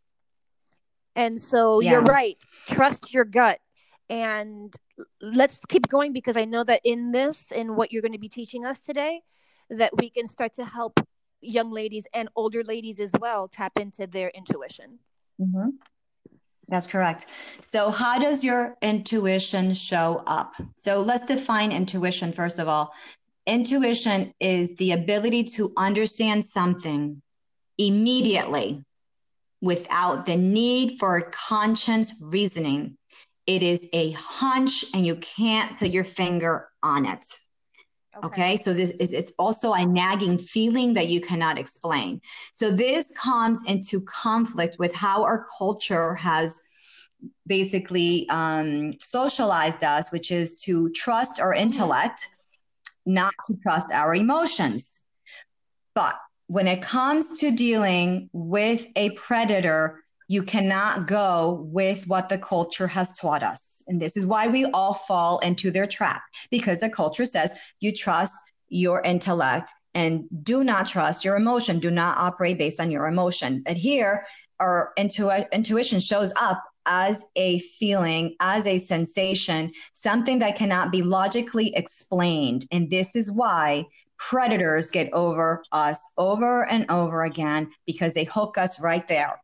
and 1.17 1.41
so 1.41 1.81
yeah. 1.81 1.93
you're 1.93 2.03
right. 2.03 2.37
Trust 2.69 3.13
your 3.13 3.25
gut. 3.25 3.61
And 4.11 4.75
let's 5.21 5.61
keep 5.69 5.89
going 5.89 6.13
because 6.13 6.37
I 6.37 6.45
know 6.45 6.65
that 6.65 6.81
in 6.85 7.13
this, 7.13 7.45
in 7.51 7.75
what 7.77 7.93
you're 7.93 8.03
going 8.03 8.13
to 8.13 8.19
be 8.19 8.29
teaching 8.29 8.65
us 8.65 8.81
today, 8.81 9.23
that 9.71 9.97
we 9.97 10.11
can 10.11 10.27
start 10.27 10.55
to 10.55 10.65
help 10.65 11.01
young 11.41 11.71
ladies 11.71 12.07
and 12.13 12.29
older 12.37 12.63
ladies 12.63 13.01
as 13.01 13.13
well 13.19 13.49
tap 13.49 13.79
into 13.79 14.07
their 14.07 14.29
intuition. 14.31 14.99
Mm-hmm. 15.41 15.71
That's 16.69 16.87
correct. 16.87 17.27
So, 17.61 17.91
how 17.91 18.19
does 18.19 18.43
your 18.43 18.77
intuition 18.81 19.75
show 19.75 20.23
up? 20.27 20.55
So, 20.77 21.03
let's 21.03 21.27
define 21.27 21.73
intuition 21.73 22.33
first 22.33 22.59
of 22.59 22.69
all. 22.69 22.93
Intuition 23.47 24.33
is 24.41 24.77
the 24.77 24.93
ability 24.93 25.45
to 25.45 25.73
understand 25.77 26.45
something 26.45 27.21
immediately 27.77 28.83
without 29.65 30.27
the 30.27 30.37
need 30.37 30.99
for 30.99 31.23
conscience 31.23 32.23
reasoning. 32.23 32.99
It 33.47 33.63
is 33.63 33.89
a 33.95 34.13
hunch 34.13 34.85
and 34.93 35.07
you 35.07 35.17
can't 35.17 35.79
put 35.79 35.89
your 35.89 36.05
finger 36.05 36.69
on 36.83 37.07
it. 37.07 37.25
Okay. 38.17 38.27
okay. 38.27 38.57
So 38.59 38.75
this 38.75 38.91
is 38.93 39.13
it's 39.13 39.33
also 39.39 39.73
a 39.73 39.87
nagging 39.87 40.37
feeling 40.37 40.95
that 40.95 41.09
you 41.09 41.21
cannot 41.21 41.59
explain. 41.59 42.21
So 42.53 42.71
this 42.71 43.17
comes 43.17 43.65
into 43.67 44.03
conflict 44.03 44.77
with 44.79 44.95
how 44.95 45.25
our 45.25 45.47
culture 45.59 46.15
has 46.17 46.63
basically 47.47 48.29
um, 48.29 48.93
socialized 49.01 49.83
us, 49.83 50.13
which 50.13 50.31
is 50.31 50.57
to 50.65 50.91
trust 50.91 51.41
our 51.41 51.55
intellect, 51.55 52.29
not 53.07 53.33
to 53.47 53.57
trust 53.63 53.91
our 53.93 54.15
emotions. 54.15 55.09
But 55.95 56.17
when 56.47 56.67
it 56.69 56.83
comes 56.83 57.39
to 57.41 57.51
dealing 57.51 58.29
with 58.33 58.87
a 58.97 59.11
predator, 59.11 60.05
you 60.29 60.43
cannot 60.43 61.07
go 61.07 61.67
with 61.71 62.07
what 62.07 62.29
the 62.29 62.39
culture 62.39 62.87
has 62.87 63.15
taught 63.19 63.43
us. 63.43 63.83
And 63.89 64.01
this 64.01 64.17
is 64.17 64.27
why 64.27 64.49
we 64.49 64.65
all 64.67 64.95
fall 64.95 65.39
into 65.41 65.71
their 65.71 65.87
trap 65.87 66.23
because 66.51 66.81
the 66.81 66.91
culture 66.91 67.27
says 67.27 67.59
you 67.81 67.93
trust 67.93 68.43
your 68.69 69.03
intellect 69.03 69.71
and 69.95 70.25
do 70.43 70.65
not 70.65 70.89
trust 70.89 71.25
your 71.25 71.37
emotion. 71.37 71.79
Do 71.79 71.91
not 71.91 72.19
operate 72.19 72.59
based 72.59 72.81
on 72.81 72.91
your 72.91 73.07
emotion. 73.07 73.63
But 73.65 73.77
here, 73.77 74.27
our 74.59 74.93
intu- 74.97 75.31
intuition 75.53 76.01
shows 76.01 76.33
up 76.41 76.63
as 76.87 77.25
a 77.37 77.61
feeling, 77.61 78.37
as 78.41 78.67
a 78.67 78.79
sensation, 78.79 79.73
something 79.93 80.41
that 80.41 80.57
cannot 80.57 80.91
be 80.91 81.03
logically 81.03 81.75
explained. 81.75 82.67
And 82.71 82.91
this 82.91 83.17
is 83.17 83.33
why 83.33 83.87
predators 84.19 84.91
get 84.91 85.13
over 85.13 85.63
us 85.73 86.13
over 86.17 86.65
and 86.65 86.87
over 86.91 87.25
again 87.25 87.71
because 87.87 88.15
they 88.15 88.25
hook 88.25 88.59
us 88.59 88.81
right 88.81 89.07
there. 89.09 89.41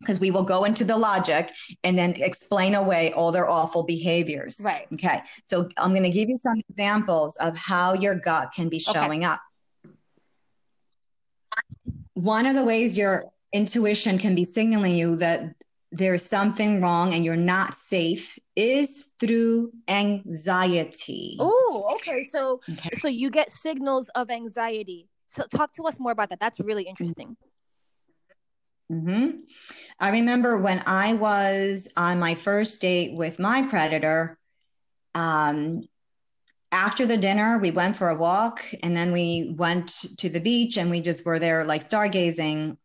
Because 0.00 0.18
we 0.18 0.30
will 0.30 0.44
go 0.44 0.64
into 0.64 0.82
the 0.84 0.96
logic 0.96 1.50
and 1.84 1.98
then 1.98 2.14
explain 2.14 2.74
away 2.74 3.12
all 3.12 3.32
their 3.32 3.48
awful 3.48 3.82
behaviors. 3.82 4.62
Right. 4.64 4.86
Okay. 4.94 5.20
So 5.44 5.68
I'm 5.76 5.90
going 5.90 6.04
to 6.04 6.10
give 6.10 6.30
you 6.30 6.36
some 6.36 6.58
examples 6.70 7.36
of 7.36 7.58
how 7.58 7.92
your 7.92 8.14
gut 8.14 8.52
can 8.54 8.70
be 8.70 8.78
showing 8.78 9.24
okay. 9.24 9.32
up. 9.32 9.40
One 12.14 12.46
of 12.46 12.54
the 12.54 12.64
ways 12.64 12.96
your 12.96 13.26
intuition 13.52 14.16
can 14.16 14.34
be 14.34 14.44
signaling 14.44 14.96
you 14.96 15.16
that 15.16 15.54
there's 15.92 16.22
something 16.22 16.80
wrong 16.80 17.12
and 17.12 17.24
you're 17.24 17.36
not 17.36 17.74
safe 17.74 18.38
is 18.60 19.14
through 19.18 19.72
anxiety. 19.88 21.36
Oh, 21.40 21.96
okay. 21.96 22.22
So 22.24 22.60
okay. 22.70 22.90
so 22.98 23.08
you 23.08 23.30
get 23.30 23.50
signals 23.50 24.10
of 24.14 24.30
anxiety. 24.30 25.08
So 25.28 25.44
talk 25.46 25.72
to 25.74 25.84
us 25.84 25.98
more 25.98 26.12
about 26.12 26.28
that. 26.28 26.40
That's 26.40 26.60
really 26.60 26.82
interesting. 26.82 27.36
Mm-hmm. 28.92 29.40
I 30.00 30.10
remember 30.10 30.58
when 30.58 30.82
I 30.86 31.14
was 31.14 31.92
on 31.96 32.18
my 32.18 32.34
first 32.34 32.80
date 32.80 33.14
with 33.14 33.38
my 33.38 33.62
predator. 33.62 34.38
Um, 35.14 35.82
after 36.72 37.06
the 37.06 37.16
dinner, 37.16 37.58
we 37.58 37.70
went 37.70 37.96
for 37.96 38.08
a 38.10 38.14
walk 38.14 38.62
and 38.82 38.96
then 38.96 39.12
we 39.12 39.54
went 39.56 39.88
to 40.18 40.28
the 40.28 40.40
beach 40.40 40.76
and 40.76 40.90
we 40.90 41.00
just 41.00 41.24
were 41.24 41.38
there 41.38 41.64
like 41.64 41.82
stargazing. 41.82 42.76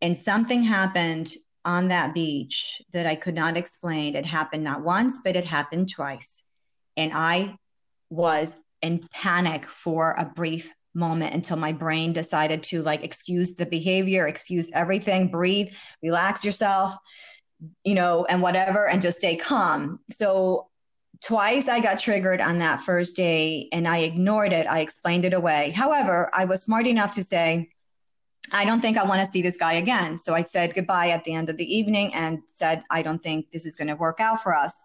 And 0.00 0.16
something 0.16 0.62
happened 0.62 1.34
on 1.66 1.88
that 1.88 2.14
beach 2.14 2.80
that 2.92 3.06
I 3.06 3.16
could 3.16 3.34
not 3.34 3.56
explain. 3.56 4.14
It 4.14 4.24
happened 4.24 4.64
not 4.64 4.82
once, 4.82 5.20
but 5.22 5.36
it 5.36 5.44
happened 5.44 5.90
twice. 5.90 6.48
And 6.96 7.12
I 7.12 7.56
was 8.08 8.56
in 8.80 9.06
panic 9.12 9.64
for 9.64 10.12
a 10.12 10.24
brief 10.24 10.72
moment 10.94 11.34
until 11.34 11.56
my 11.56 11.72
brain 11.72 12.12
decided 12.12 12.62
to 12.62 12.82
like 12.82 13.02
excuse 13.02 13.56
the 13.56 13.66
behavior, 13.66 14.26
excuse 14.26 14.70
everything, 14.72 15.28
breathe, 15.28 15.74
relax 16.02 16.44
yourself, 16.44 16.96
you 17.84 17.94
know, 17.94 18.24
and 18.24 18.40
whatever, 18.40 18.88
and 18.88 19.02
just 19.02 19.18
stay 19.18 19.36
calm. 19.36 19.98
So 20.08 20.68
twice 21.22 21.68
I 21.68 21.80
got 21.80 21.98
triggered 21.98 22.40
on 22.40 22.58
that 22.58 22.80
first 22.80 23.16
day 23.16 23.68
and 23.72 23.88
I 23.88 23.98
ignored 23.98 24.52
it. 24.52 24.66
I 24.66 24.80
explained 24.80 25.24
it 25.24 25.34
away. 25.34 25.70
However, 25.70 26.30
I 26.32 26.44
was 26.44 26.62
smart 26.62 26.86
enough 26.86 27.14
to 27.16 27.22
say, 27.22 27.66
I 28.52 28.64
don't 28.64 28.80
think 28.80 28.96
I 28.96 29.04
want 29.04 29.20
to 29.20 29.26
see 29.26 29.42
this 29.42 29.56
guy 29.56 29.74
again. 29.74 30.18
So 30.18 30.34
I 30.34 30.42
said 30.42 30.74
goodbye 30.74 31.10
at 31.10 31.24
the 31.24 31.34
end 31.34 31.48
of 31.48 31.56
the 31.56 31.76
evening 31.76 32.14
and 32.14 32.40
said, 32.46 32.82
I 32.90 33.02
don't 33.02 33.22
think 33.22 33.50
this 33.50 33.66
is 33.66 33.76
going 33.76 33.88
to 33.88 33.96
work 33.96 34.20
out 34.20 34.42
for 34.42 34.54
us. 34.54 34.84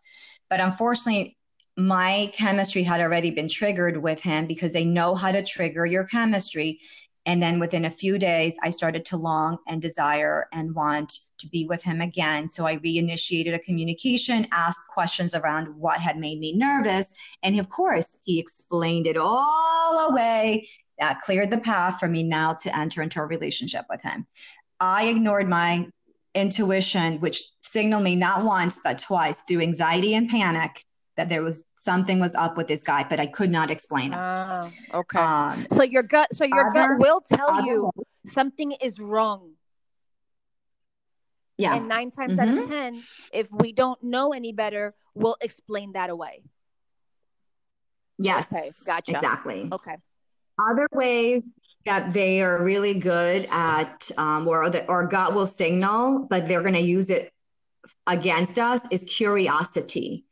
But 0.50 0.60
unfortunately, 0.60 1.38
my 1.78 2.32
chemistry 2.34 2.84
had 2.84 3.02
already 3.02 3.32
been 3.32 3.48
triggered 3.48 3.98
with 3.98 4.24
him 4.24 4.46
because 4.46 4.74
they 4.74 4.86
know 4.86 5.16
how 5.16 5.32
to 5.32 5.44
trigger 5.44 5.86
your 5.86 6.04
chemistry. 6.04 6.80
And 7.26 7.42
then 7.42 7.60
within 7.60 7.86
a 7.86 7.92
few 7.92 8.18
days, 8.18 8.58
I 8.64 8.72
started 8.72 9.06
to 9.06 9.18
long 9.18 9.60
and 9.68 9.82
desire 9.82 10.48
and 10.52 10.74
want 10.74 11.14
to 11.38 11.48
be 11.48 11.66
with 11.66 11.84
him 11.84 12.02
again. 12.02 12.48
So 12.48 12.66
I 12.66 12.78
reinitiated 12.78 13.54
a 13.54 13.60
communication, 13.60 14.48
asked 14.52 14.88
questions 14.92 15.36
around 15.36 15.76
what 15.78 16.00
had 16.00 16.18
made 16.18 16.40
me 16.40 16.56
nervous. 16.56 17.16
And 17.44 17.60
of 17.60 17.70
course, 17.70 18.22
he 18.26 18.40
explained 18.40 19.06
it 19.06 19.18
all 19.18 20.10
away 20.10 20.68
that 21.02 21.20
cleared 21.20 21.52
the 21.52 21.60
path 21.60 22.00
for 22.00 22.08
me 22.08 22.24
now 22.24 22.54
to 22.54 22.78
enter 22.78 23.02
into 23.02 23.20
a 23.20 23.26
relationship 23.26 23.86
with 23.90 24.04
him. 24.04 24.28
I 24.80 25.08
ignored 25.08 25.50
my 25.50 25.88
intuition, 26.34 27.20
which 27.20 27.44
signaled 27.62 28.04
me 28.04 28.16
not 28.16 28.46
once, 28.46 28.80
but 28.84 29.00
twice 29.00 29.42
through 29.42 29.62
anxiety 29.62 30.14
and 30.14 30.30
panic 30.30 30.86
that 31.18 31.28
there 31.28 31.44
was 31.44 31.66
something 31.76 32.20
was 32.20 32.36
up 32.36 32.56
with 32.56 32.68
this 32.68 32.84
guy, 32.84 33.06
but 33.10 33.20
I 33.20 33.26
could 33.26 33.50
not 33.50 33.70
explain 33.70 34.14
it. 34.14 34.20
Oh, 34.20 34.70
okay. 34.94 35.20
Um, 35.20 35.68
so 35.74 35.84
your 35.84 36.04
gut, 36.04 36.34
so 36.34 36.46
your 36.46 36.70
other, 36.70 36.96
gut 36.96 37.00
will 37.00 37.22
tell 37.22 37.52
other, 37.52 37.66
you 37.66 37.92
something 38.28 38.72
is 38.82 39.00
wrong. 39.00 39.54
Yeah. 41.58 41.76
And 41.76 41.88
nine 41.88 42.12
times 42.12 42.34
mm-hmm. 42.34 42.42
out 42.42 42.58
of 42.58 42.70
mm-hmm. 42.70 42.94
10, 42.94 43.02
if 43.34 43.52
we 43.52 43.74
don't 43.74 44.02
know 44.04 44.34
any 44.34 44.54
better, 44.54 44.94
we'll 45.14 45.38
explain 45.42 45.94
that 45.94 46.10
away. 46.10 46.44
Yes. 48.18 48.54
Okay. 48.54 48.70
Gotcha. 48.86 49.12
Exactly. 49.12 49.68
Okay. 49.72 49.98
Other 50.70 50.88
ways 50.92 51.54
that 51.86 52.14
they 52.14 52.42
are 52.42 52.64
really 52.64 53.00
good 53.00 53.48
at, 53.52 54.12
um, 54.18 54.48
or 54.48 54.70
the, 54.70 54.86
or 54.88 55.08
gut 55.08 55.34
will 55.34 55.48
signal, 55.48 56.28
but 56.30 56.48
they're 56.48 56.62
going 56.62 56.76
to 56.76 56.80
use 56.80 57.10
it 57.10 57.32
against 58.06 58.60
us 58.60 58.88
is 58.92 59.04
curiosity. 59.06 60.26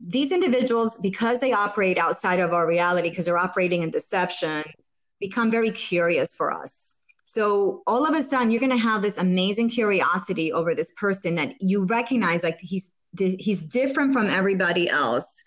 These 0.00 0.30
individuals, 0.30 0.98
because 0.98 1.40
they 1.40 1.52
operate 1.52 1.98
outside 1.98 2.38
of 2.38 2.52
our 2.52 2.66
reality, 2.66 3.08
because 3.08 3.24
they're 3.24 3.36
operating 3.38 3.82
in 3.82 3.90
deception, 3.90 4.62
become 5.18 5.50
very 5.50 5.72
curious 5.72 6.36
for 6.36 6.52
us. 6.52 7.02
So 7.24 7.82
all 7.86 8.06
of 8.06 8.14
a 8.14 8.22
sudden, 8.22 8.52
you're 8.52 8.60
going 8.60 8.70
to 8.70 8.78
have 8.78 9.02
this 9.02 9.18
amazing 9.18 9.70
curiosity 9.70 10.52
over 10.52 10.74
this 10.74 10.92
person 10.92 11.34
that 11.34 11.60
you 11.60 11.84
recognize, 11.84 12.44
like 12.44 12.58
he's 12.60 12.94
he's 13.18 13.62
different 13.62 14.12
from 14.12 14.26
everybody 14.26 14.88
else. 14.88 15.42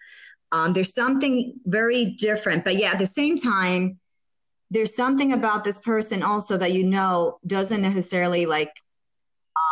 Um, 0.51 0.73
there's 0.73 0.93
something 0.93 1.53
very 1.65 2.05
different, 2.05 2.65
but 2.65 2.75
yeah, 2.75 2.91
at 2.91 2.99
the 2.99 3.07
same 3.07 3.37
time, 3.37 4.00
there's 4.71 4.95
something 4.95 5.33
about 5.33 5.65
this 5.65 5.79
person 5.79 6.23
also 6.23 6.57
that 6.57 6.71
you 6.71 6.85
know 6.85 7.37
doesn't 7.45 7.81
necessarily 7.81 8.45
like 8.45 8.71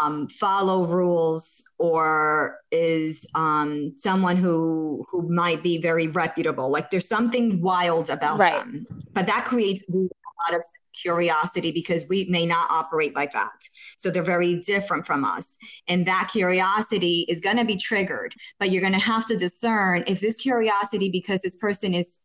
um, 0.04 0.28
follow 0.28 0.86
rules 0.86 1.64
or 1.78 2.60
is 2.70 3.26
um, 3.34 3.94
someone 3.96 4.36
who 4.36 5.06
who 5.10 5.30
might 5.30 5.64
be 5.64 5.82
very 5.82 6.08
reputable. 6.08 6.70
Like 6.70 6.92
there's 6.92 7.08
something 7.08 7.62
wild 7.62 8.10
about 8.10 8.40
right. 8.40 8.60
them, 8.60 8.86
but 9.14 9.26
that 9.26 9.46
creates 9.46 9.88
a 9.90 9.94
lot 9.94 10.54
of 10.54 10.64
curiosity 10.94 11.72
because 11.72 12.06
we 12.10 12.26
may 12.30 12.46
not 12.46 12.70
operate 12.70 13.16
like 13.16 13.32
that. 13.32 13.60
So 13.98 14.10
they're 14.10 14.22
very 14.22 14.60
different 14.60 15.08
from 15.08 15.24
us, 15.24 15.58
and 15.88 16.06
that 16.08 16.30
curiosity 16.32 17.26
is 17.30 17.40
going 17.40 17.58
to 17.58 17.66
be 17.66 17.78
triggered. 17.78 18.34
But 18.60 18.70
you're 18.70 18.82
going 18.82 18.94
to 18.94 19.00
have 19.00 19.26
to 19.28 19.38
discern: 19.38 20.04
is 20.04 20.20
this 20.20 20.36
curiosity 20.36 21.10
because 21.10 21.42
this 21.42 21.56
person 21.56 21.94
is 21.94 22.22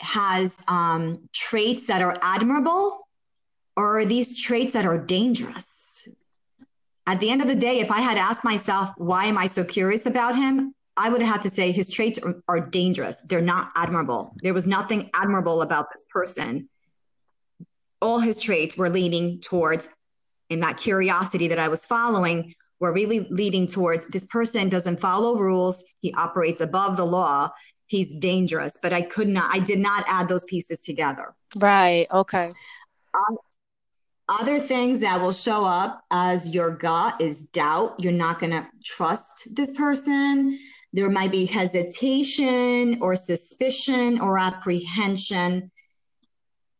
has 0.00 0.62
um, 0.68 1.28
traits 1.32 1.86
that 1.86 2.02
are 2.02 2.18
admirable 2.20 3.08
or 3.76 4.00
are 4.00 4.04
these 4.04 4.42
traits 4.42 4.72
that 4.72 4.86
are 4.86 4.98
dangerous? 4.98 6.08
At 7.06 7.20
the 7.20 7.30
end 7.30 7.40
of 7.40 7.48
the 7.48 7.54
day, 7.54 7.78
if 7.78 7.90
I 7.90 8.00
had 8.00 8.18
asked 8.18 8.44
myself, 8.44 8.90
why 8.96 9.26
am 9.26 9.38
I 9.38 9.46
so 9.46 9.64
curious 9.64 10.06
about 10.06 10.34
him? 10.34 10.74
I 10.96 11.10
would 11.10 11.20
have 11.20 11.34
had 11.34 11.42
to 11.42 11.50
say 11.50 11.70
his 11.70 11.90
traits 11.90 12.18
are, 12.18 12.42
are 12.48 12.60
dangerous. 12.60 13.20
They're 13.20 13.42
not 13.42 13.70
admirable. 13.76 14.34
There 14.42 14.54
was 14.54 14.66
nothing 14.66 15.10
admirable 15.14 15.62
about 15.62 15.92
this 15.92 16.06
person. 16.10 16.68
All 18.00 18.18
his 18.18 18.40
traits 18.40 18.76
were 18.76 18.88
leaning 18.88 19.40
towards, 19.40 19.88
in 20.48 20.60
that 20.60 20.78
curiosity 20.78 21.48
that 21.48 21.58
I 21.58 21.68
was 21.68 21.84
following, 21.84 22.54
were 22.80 22.92
really 22.92 23.26
leading 23.30 23.66
towards 23.66 24.08
this 24.08 24.26
person 24.26 24.68
doesn't 24.68 25.00
follow 25.00 25.36
rules. 25.36 25.84
He 26.00 26.12
operates 26.14 26.60
above 26.60 26.96
the 26.96 27.06
law 27.06 27.50
he's 27.86 28.14
dangerous 28.16 28.78
but 28.82 28.92
i 28.92 29.02
could 29.02 29.28
not 29.28 29.54
i 29.54 29.58
did 29.58 29.78
not 29.78 30.04
add 30.08 30.28
those 30.28 30.44
pieces 30.44 30.82
together. 30.82 31.34
Right 31.56 32.06
okay. 32.10 32.52
Um, 33.14 33.38
other 34.28 34.58
things 34.58 35.00
that 35.00 35.20
will 35.20 35.32
show 35.32 35.64
up 35.64 36.02
as 36.10 36.52
your 36.52 36.76
gut 36.76 37.20
is 37.20 37.42
doubt. 37.42 37.94
You're 37.98 38.12
not 38.12 38.40
going 38.40 38.50
to 38.50 38.66
trust 38.84 39.54
this 39.54 39.76
person. 39.76 40.58
There 40.92 41.08
might 41.08 41.30
be 41.30 41.46
hesitation 41.46 42.98
or 43.00 43.14
suspicion 43.14 44.20
or 44.20 44.36
apprehension. 44.36 45.70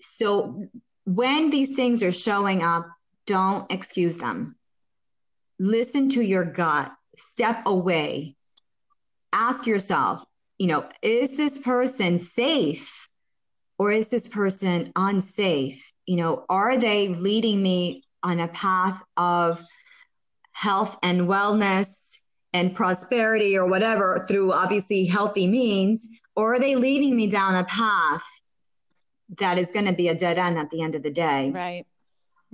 So 0.01 0.61
when 1.05 1.51
these 1.51 1.77
things 1.77 2.03
are 2.03 2.13
showing 2.13 2.65
up 2.65 2.89
don't 3.27 3.71
excuse 3.71 4.19
them. 4.19 4.57
Listen 5.59 6.09
to 6.11 6.23
your 6.23 6.45
gut. 6.45 6.93
Step 7.17 7.63
away. 7.67 8.37
Ask 9.33 9.67
yourself 9.67 10.25
you 10.59 10.67
know, 10.67 10.89
is 11.03 11.37
this 11.37 11.59
person 11.59 12.19
safe 12.19 13.09
or 13.79 13.91
is 13.91 14.09
this 14.11 14.29
person 14.29 14.93
unsafe? 14.97 15.93
You 16.07 16.17
know, 16.17 16.45
are 16.49 16.79
they 16.79 17.09
leading 17.09 17.63
me 17.63 18.05
on 18.23 18.41
a 18.41 18.49
path 18.49 19.03
of 19.17 19.65
health 20.53 20.99
and 21.03 21.23
wellness 21.23 22.19
and 22.53 22.75
prosperity 22.75 23.57
or 23.57 23.67
whatever 23.67 24.25
through 24.27 24.53
obviously 24.53 25.05
healthy 25.05 25.47
means? 25.47 26.09
Or 26.35 26.55
are 26.55 26.59
they 26.59 26.75
leading 26.75 27.17
me 27.17 27.27
down 27.29 27.55
a 27.55 27.65
path 27.65 28.25
that 29.39 29.59
is 29.59 29.71
going 29.73 29.87
to 29.87 29.93
be 29.93 30.09
a 30.09 30.15
dead 30.15 30.39
end 30.39 30.59
at 30.59 30.71
the 30.71 30.83
end 30.83 30.95
of 30.95 31.03
the 31.03 31.11
day? 31.11 31.51
Right. 31.51 31.87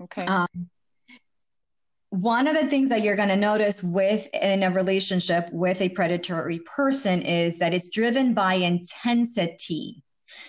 Okay. 0.00 0.26
Um, 0.26 0.70
one 2.12 2.46
of 2.46 2.54
the 2.54 2.66
things 2.66 2.90
that 2.90 3.00
you're 3.00 3.16
going 3.16 3.30
to 3.30 3.36
notice 3.36 3.82
with 3.82 4.28
in 4.34 4.62
a 4.62 4.70
relationship 4.70 5.48
with 5.50 5.80
a 5.80 5.88
predatory 5.88 6.58
person 6.58 7.22
is 7.22 7.58
that 7.58 7.72
it's 7.72 7.88
driven 7.88 8.34
by 8.34 8.52
intensity. 8.52 10.02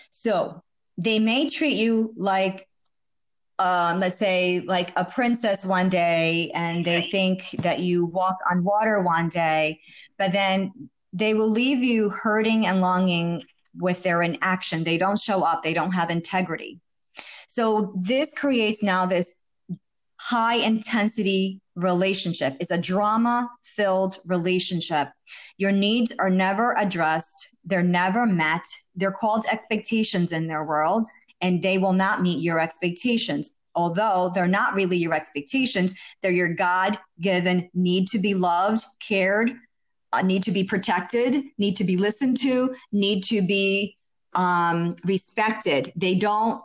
So 0.09 0.61
they 0.97 1.19
may 1.19 1.47
treat 1.47 1.77
you 1.77 2.13
like 2.17 2.67
um, 3.59 4.01
let's 4.01 4.17
say 4.17 4.59
like 4.59 4.91
a 4.97 5.05
princess 5.05 5.65
one 5.65 5.87
day 5.87 6.51
and 6.53 6.83
they 6.83 7.01
think 7.01 7.51
that 7.59 7.79
you 7.79 8.07
walk 8.07 8.35
on 8.51 8.65
water 8.65 9.01
one 9.01 9.29
day, 9.29 9.79
but 10.17 10.33
then 10.33 10.89
they 11.13 11.33
will 11.33 11.49
leave 11.49 11.81
you 11.81 12.09
hurting 12.09 12.65
and 12.65 12.81
longing 12.81 13.43
with 13.77 14.03
their 14.03 14.21
inaction. 14.21 14.83
They 14.83 14.97
don't 14.97 15.19
show 15.19 15.43
up, 15.43 15.63
they 15.63 15.73
don't 15.73 15.93
have 15.93 16.09
integrity. 16.09 16.81
So 17.47 17.93
this 17.95 18.37
creates 18.37 18.83
now 18.83 19.05
this 19.05 19.42
high 20.23 20.55
intensity 20.55 21.59
relationship. 21.75 22.55
It's 22.61 22.71
a 22.71 22.77
drama 22.77 23.49
filled 23.61 24.19
relationship. 24.25 25.09
Your 25.57 25.73
needs 25.73 26.15
are 26.17 26.29
never 26.29 26.73
addressed. 26.77 27.49
They're 27.65 27.83
never 27.83 28.25
met. 28.25 28.63
They're 28.95 29.11
called 29.11 29.43
expectations 29.51 30.31
in 30.31 30.47
their 30.47 30.63
world 30.63 31.07
and 31.41 31.61
they 31.61 31.77
will 31.77 31.91
not 31.91 32.21
meet 32.21 32.41
your 32.41 32.57
expectations. 32.57 33.53
Although 33.75 34.31
they're 34.33 34.47
not 34.47 34.75
really 34.75 34.95
your 34.95 35.13
expectations, 35.13 35.93
they're 36.21 36.31
your 36.31 36.53
God 36.53 36.97
given 37.19 37.69
need 37.73 38.07
to 38.09 38.19
be 38.19 38.33
loved, 38.33 38.85
cared, 39.05 39.51
uh, 40.13 40.21
need 40.21 40.43
to 40.43 40.51
be 40.51 40.63
protected, 40.63 41.43
need 41.57 41.75
to 41.77 41.83
be 41.83 41.97
listened 41.97 42.37
to, 42.37 42.73
need 42.93 43.25
to 43.25 43.41
be 43.41 43.97
um, 44.35 44.95
respected. 45.03 45.91
They 45.97 46.15
don't 46.15 46.63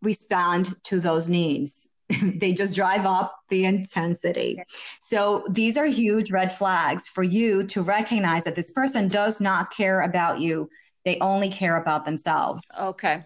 respond 0.00 0.76
to 0.84 1.00
those 1.00 1.28
needs. 1.28 1.96
they 2.36 2.52
just 2.52 2.74
drive 2.74 3.06
up 3.06 3.40
the 3.48 3.64
intensity. 3.64 4.62
So 5.00 5.44
these 5.48 5.76
are 5.76 5.86
huge 5.86 6.30
red 6.30 6.52
flags 6.52 7.08
for 7.08 7.22
you 7.22 7.66
to 7.68 7.82
recognize 7.82 8.44
that 8.44 8.56
this 8.56 8.72
person 8.72 9.08
does 9.08 9.40
not 9.40 9.70
care 9.70 10.00
about 10.00 10.40
you. 10.40 10.70
They 11.04 11.18
only 11.20 11.48
care 11.48 11.76
about 11.76 12.04
themselves. 12.04 12.64
Okay. 12.78 13.24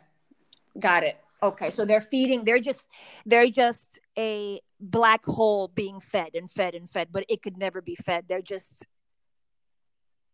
Got 0.79 1.03
it. 1.03 1.17
Okay. 1.43 1.71
So 1.71 1.85
they're 1.85 2.01
feeding, 2.01 2.45
they're 2.45 2.59
just, 2.61 2.83
they're 3.27 3.51
just 3.51 4.01
a 4.17 4.61
black 4.81 5.25
hole 5.25 5.69
being 5.69 6.01
fed 6.01 6.31
and 6.35 6.51
fed 6.51 6.75
and 6.75 6.89
fed, 6.89 7.09
but 7.11 7.25
it 7.29 7.43
could 7.43 7.59
never 7.59 7.83
be 7.83 7.97
fed. 7.97 8.25
They're 8.29 8.43
just, 8.43 8.87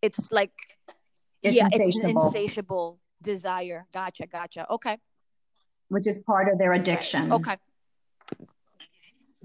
it's 0.03 0.31
like, 0.31 0.53
it's 1.43 1.55
yeah, 1.55 1.65
insatiable. 1.73 1.89
it's 1.89 1.99
an 1.99 2.11
insatiable 2.11 3.01
desire. 3.23 3.87
Gotcha. 3.93 4.27
Gotcha. 4.27 4.67
Okay. 4.71 4.99
Which 5.89 6.07
is 6.07 6.21
part 6.21 6.53
of 6.53 6.59
their 6.59 6.73
addiction. 6.73 7.33
Okay. 7.33 7.57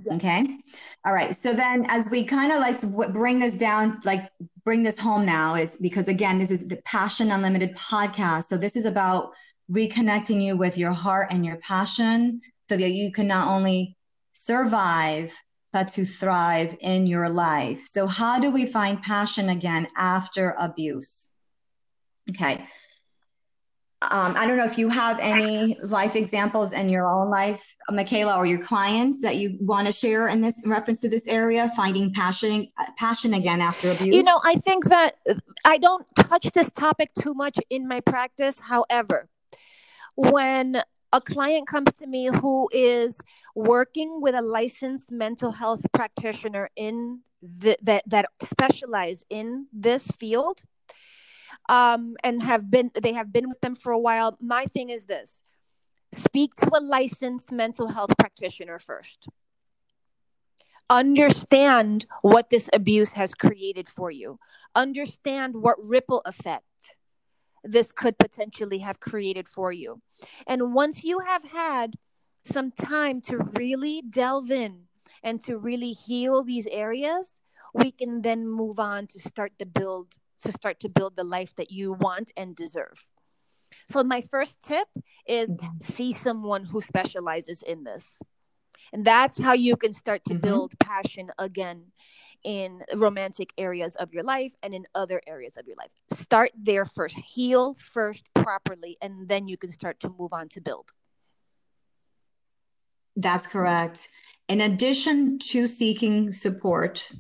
Yes. 0.04 0.18
Okay. 0.18 0.58
All 1.06 1.14
right. 1.14 1.34
So 1.36 1.54
then, 1.54 1.86
as 1.88 2.10
we 2.12 2.26
kind 2.26 2.52
of 2.52 2.60
like 2.60 3.14
bring 3.14 3.40
this 3.40 3.58
down, 3.58 4.00
like 4.04 4.30
bring 4.64 4.84
this 4.84 5.00
home 5.00 5.26
now, 5.26 5.56
is 5.56 5.78
because 5.78 6.08
again, 6.08 6.38
this 6.38 6.52
is 6.52 6.68
the 6.68 6.78
Passion 6.86 7.32
Unlimited 7.32 7.76
podcast. 7.76 8.44
So 8.44 8.58
this 8.58 8.76
is 8.76 8.86
about 8.86 9.32
reconnecting 9.72 10.44
you 10.44 10.58
with 10.58 10.78
your 10.78 10.92
heart 10.92 11.30
and 11.32 11.46
your 11.46 11.58
passion 11.58 12.42
so 12.62 12.78
that 12.78 12.92
you 12.92 13.12
can 13.12 13.28
not 13.28 13.48
only 13.48 13.96
survive, 14.32 15.34
but 15.72 15.88
to 15.90 16.06
thrive 16.06 16.78
in 16.80 17.06
your 17.06 17.28
life. 17.30 17.80
So, 17.80 18.08
how 18.08 18.40
do 18.40 18.50
we 18.50 18.66
find 18.66 19.02
passion 19.02 19.50
again 19.50 19.88
after 19.98 20.56
abuse? 20.58 21.34
Okay. 22.32 22.66
Um, 24.12 24.36
I 24.38 24.48
don't 24.48 24.58
know 24.58 24.66
if 24.66 24.78
you 24.78 24.90
have 24.90 25.20
any 25.20 25.78
life 25.82 26.16
examples 26.16 26.74
in 26.74 26.90
your 26.90 27.08
own 27.08 27.30
life, 27.30 27.76
Michaela, 27.90 28.38
or 28.38 28.46
your 28.46 28.64
clients 28.64 29.22
that 29.22 29.38
you 29.38 29.58
want 29.60 29.88
to 29.88 29.94
share 29.94 30.28
in 30.28 30.42
this 30.42 30.64
in 30.64 30.70
reference 30.70 31.02
to 31.02 31.10
this 31.10 31.28
area, 31.28 31.72
finding 31.76 32.14
passion, 32.14 32.68
passion 32.98 33.34
again 33.34 33.62
after 33.62 33.92
abuse. 33.92 34.16
You 34.16 34.24
know, 34.24 34.40
I 34.44 34.56
think 34.56 34.86
that 34.86 35.18
I 35.64 35.78
don't 35.78 36.06
touch 36.16 36.52
this 36.54 36.72
topic 36.72 37.12
too 37.20 37.34
much 37.34 37.58
in 37.70 37.88
my 37.88 38.00
practice. 38.00 38.60
However, 38.60 39.28
when 40.16 40.82
a 41.12 41.22
client 41.22 41.68
comes 41.68 41.94
to 41.94 42.08
me 42.08 42.28
who 42.28 42.70
is 42.72 43.22
working 43.56 44.22
with 44.22 44.36
a 44.36 44.42
licensed 44.42 45.12
mental 45.12 45.52
health 45.52 45.86
practitioner 45.94 46.70
in 46.76 47.22
the, 47.42 47.78
that 47.82 48.04
that 48.08 48.30
specialize 48.44 49.24
in 49.30 49.68
this 49.72 50.08
field 50.20 50.64
um, 51.70 52.16
and 52.24 52.42
have 52.42 52.70
been 52.70 52.92
they 53.02 53.14
have 53.14 53.32
been 53.32 53.50
with 53.50 53.62
them 53.62 53.76
for 53.76 53.92
a 53.92 54.00
while. 54.00 54.38
My 54.40 54.66
thing 54.66 54.90
is 54.90 55.06
this. 55.06 55.44
Speak 56.14 56.56
to 56.56 56.72
a 56.74 56.80
licensed 56.80 57.52
mental 57.52 57.90
health 57.90 58.14
practitioner 58.18 58.80
first. 58.80 59.28
Understand 60.90 62.06
what 62.22 62.50
this 62.50 62.70
abuse 62.72 63.14
has 63.14 63.34
created 63.34 63.90
for 63.90 64.12
you. 64.12 64.40
Understand 64.76 65.56
what 65.56 65.78
ripple 65.84 66.22
effect 66.26 66.96
this 67.64 67.92
could 67.92 68.18
potentially 68.20 68.80
have 68.80 69.00
created 69.00 69.48
for 69.48 69.72
you. 69.72 70.02
And 70.48 70.74
once 70.76 71.04
you 71.04 71.20
have 71.20 71.44
had 71.50 71.96
some 72.46 72.72
time 72.72 73.22
to 73.22 73.40
really 73.58 74.04
delve 74.08 74.52
in 74.52 74.84
and 75.24 75.44
to 75.46 75.58
really 75.58 75.94
heal 75.94 76.44
these 76.44 76.68
areas, 76.68 77.34
we 77.74 77.92
can 77.92 78.22
then 78.22 78.48
move 78.48 78.80
on 78.80 79.08
to 79.08 79.20
start 79.20 79.54
the 79.58 79.66
build 79.66 80.14
to 80.46 80.52
start 80.54 80.80
to 80.82 80.90
build 80.90 81.16
the 81.16 81.24
life 81.24 81.56
that 81.56 81.72
you 81.72 81.94
want 81.94 82.32
and 82.38 82.56
deserve. 82.56 83.08
So 83.92 84.04
my 84.04 84.22
first 84.22 84.62
tip 84.62 84.88
is 85.28 85.56
see 85.82 86.12
someone 86.12 86.66
who 86.66 86.82
specializes 86.82 87.62
in 87.62 87.84
this. 87.84 88.18
And 88.94 89.04
that's 89.06 89.40
how 89.40 89.54
you 89.54 89.76
can 89.76 89.94
start 89.94 90.24
to 90.26 90.34
mm-hmm. 90.34 90.48
build 90.48 90.80
passion 90.80 91.32
again 91.38 91.92
in 92.44 92.84
romantic 92.96 93.52
areas 93.58 93.96
of 93.96 94.14
your 94.14 94.24
life 94.24 94.54
and 94.62 94.76
in 94.76 94.86
other 94.94 95.22
areas 95.26 95.58
of 95.58 95.66
your 95.68 95.76
life. 95.78 95.90
Start 96.14 96.52
there 96.56 96.86
first, 96.86 97.16
heal 97.16 97.74
first 97.74 98.24
properly, 98.36 98.98
and 99.02 99.28
then 99.28 99.48
you 99.48 99.58
can 99.58 99.72
start 99.72 100.00
to 100.02 100.14
move 100.18 100.32
on 100.32 100.48
to 100.50 100.62
build. 100.62 100.92
That's 103.16 103.48
correct. 103.48 104.08
In 104.48 104.62
addition 104.62 105.40
to 105.40 105.66
seeking 105.66 106.32
support, 106.32 107.12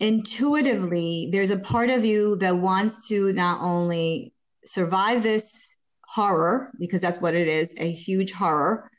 intuitively, 0.00 1.28
there's 1.30 1.50
a 1.50 1.58
part 1.58 1.90
of 1.90 2.04
you 2.04 2.36
that 2.36 2.56
wants 2.56 3.08
to 3.08 3.32
not 3.32 3.60
only 3.60 4.32
survive 4.66 5.22
this 5.22 5.76
horror, 6.06 6.72
because 6.80 7.00
that's 7.00 7.20
what 7.20 7.34
it 7.34 7.46
is 7.46 7.74
a 7.78 7.92
huge 7.92 8.32
horror, 8.32 8.90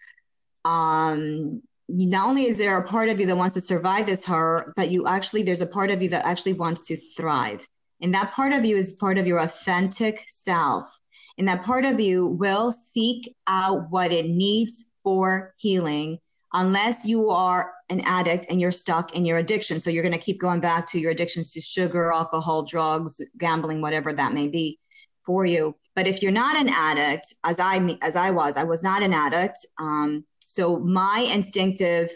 um, 0.63 1.61
not 1.89 2.29
only 2.29 2.45
is 2.45 2.59
there 2.59 2.77
a 2.77 2.87
part 2.87 3.09
of 3.09 3.19
you 3.19 3.25
that 3.25 3.35
wants 3.35 3.55
to 3.55 3.61
survive 3.61 4.05
this 4.05 4.23
horror, 4.23 4.71
but 4.77 4.91
you 4.91 5.05
actually, 5.07 5.43
there's 5.43 5.61
a 5.61 5.67
part 5.67 5.91
of 5.91 6.01
you 6.01 6.09
that 6.09 6.25
actually 6.25 6.53
wants 6.53 6.87
to 6.87 6.95
thrive. 7.17 7.67
And 7.99 8.13
that 8.13 8.31
part 8.31 8.53
of 8.53 8.63
you 8.63 8.77
is 8.77 8.93
part 8.93 9.17
of 9.17 9.27
your 9.27 9.39
authentic 9.39 10.23
self. 10.27 10.99
And 11.37 11.47
that 11.47 11.63
part 11.63 11.85
of 11.85 11.99
you 11.99 12.27
will 12.27 12.71
seek 12.71 13.35
out 13.47 13.89
what 13.89 14.11
it 14.11 14.27
needs 14.27 14.91
for 15.03 15.53
healing 15.57 16.19
unless 16.53 17.05
you 17.05 17.29
are 17.29 17.73
an 17.91 18.01
addict 18.01 18.47
and 18.49 18.59
you're 18.59 18.71
stuck 18.71 19.13
in 19.13 19.25
your 19.25 19.37
addiction. 19.37 19.79
So 19.79 19.89
you're 19.89 20.01
going 20.01 20.13
to 20.13 20.17
keep 20.17 20.39
going 20.39 20.61
back 20.61 20.87
to 20.87 20.99
your 20.99 21.11
addictions 21.11 21.53
to 21.53 21.61
sugar, 21.61 22.11
alcohol, 22.11 22.63
drugs, 22.63 23.21
gambling, 23.37 23.81
whatever 23.81 24.13
that 24.13 24.33
may 24.33 24.47
be 24.47 24.79
for 25.25 25.45
you. 25.45 25.75
But 25.93 26.07
if 26.07 26.23
you're 26.23 26.31
not 26.31 26.55
an 26.55 26.69
addict, 26.69 27.27
as 27.43 27.59
I 27.59 27.97
as 28.01 28.15
I 28.15 28.31
was, 28.31 28.55
I 28.55 28.63
was 28.63 28.81
not 28.81 29.03
an 29.03 29.13
addict. 29.13 29.57
Um, 29.77 30.25
so 30.39 30.79
my 30.79 31.29
instinctive 31.31 32.09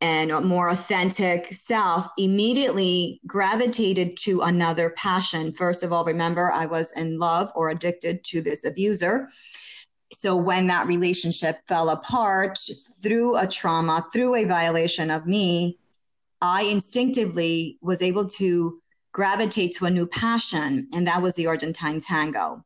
and 0.00 0.44
more 0.44 0.68
authentic 0.68 1.46
self 1.48 2.08
immediately 2.18 3.20
gravitated 3.26 4.16
to 4.18 4.42
another 4.42 4.90
passion. 4.90 5.52
First 5.52 5.82
of 5.82 5.92
all, 5.92 6.04
remember, 6.04 6.50
I 6.52 6.66
was 6.66 6.92
in 6.92 7.18
love 7.18 7.50
or 7.54 7.70
addicted 7.70 8.24
to 8.24 8.42
this 8.42 8.64
abuser. 8.64 9.28
So 10.12 10.36
when 10.36 10.68
that 10.68 10.86
relationship 10.86 11.60
fell 11.66 11.88
apart 11.88 12.58
through 13.02 13.36
a 13.36 13.46
trauma, 13.46 14.06
through 14.12 14.34
a 14.36 14.44
violation 14.44 15.10
of 15.10 15.26
me, 15.26 15.78
I 16.40 16.62
instinctively 16.62 17.78
was 17.80 18.02
able 18.02 18.26
to 18.26 18.80
gravitate 19.12 19.74
to 19.76 19.86
a 19.86 19.90
new 19.90 20.06
passion, 20.06 20.88
and 20.92 21.06
that 21.06 21.22
was 21.22 21.34
the 21.34 21.46
Argentine 21.46 22.00
tango. 22.00 22.64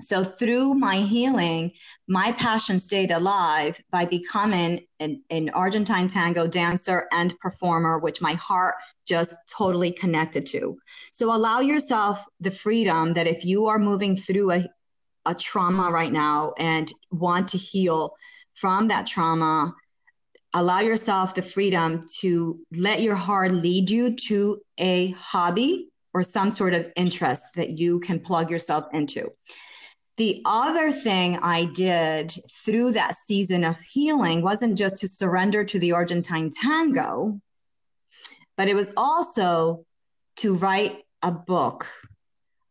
So 0.00 0.24
through 0.24 0.74
my 0.74 0.96
healing, 0.96 1.72
my 2.08 2.32
passion 2.32 2.78
stayed 2.78 3.10
alive 3.10 3.80
by 3.90 4.04
becoming 4.04 4.86
an, 4.98 5.22
an, 5.30 5.50
Argentine 5.50 6.08
tango 6.08 6.46
dancer 6.46 7.06
and 7.12 7.38
performer, 7.38 7.98
which 7.98 8.20
my 8.20 8.32
heart 8.32 8.74
just 9.06 9.34
totally 9.48 9.92
connected 9.92 10.46
to. 10.46 10.78
So 11.12 11.34
allow 11.34 11.60
yourself 11.60 12.24
the 12.40 12.50
freedom 12.50 13.14
that 13.14 13.26
if 13.26 13.44
you 13.44 13.66
are 13.66 13.78
moving 13.78 14.16
through 14.16 14.50
a, 14.50 14.68
a 15.24 15.34
trauma 15.34 15.90
right 15.90 16.12
now 16.12 16.52
and 16.58 16.90
want 17.10 17.48
to 17.48 17.58
heal 17.58 18.16
from 18.54 18.88
that 18.88 19.06
trauma, 19.06 19.74
allow 20.54 20.80
yourself 20.80 21.34
the 21.34 21.42
freedom 21.42 22.04
to 22.20 22.60
let 22.72 23.00
your 23.00 23.14
heart 23.14 23.52
lead 23.52 23.88
you 23.88 24.16
to 24.16 24.60
a 24.78 25.10
hobby 25.12 25.88
or 26.14 26.22
some 26.22 26.50
sort 26.50 26.74
of 26.74 26.92
interest 26.96 27.54
that 27.56 27.78
you 27.78 28.00
can 28.00 28.20
plug 28.20 28.50
yourself 28.50 28.84
into. 28.92 29.30
The 30.18 30.42
other 30.44 30.92
thing 30.92 31.38
I 31.40 31.64
did 31.64 32.32
through 32.64 32.92
that 32.92 33.14
season 33.14 33.64
of 33.64 33.80
healing 33.80 34.42
wasn't 34.42 34.76
just 34.76 35.00
to 35.00 35.08
surrender 35.08 35.64
to 35.64 35.78
the 35.78 35.92
Argentine 35.92 36.50
tango, 36.50 37.40
but 38.56 38.68
it 38.68 38.74
was 38.74 38.92
also 38.96 39.86
to 40.36 40.54
write 40.54 40.98
a 41.22 41.32
book, 41.32 41.88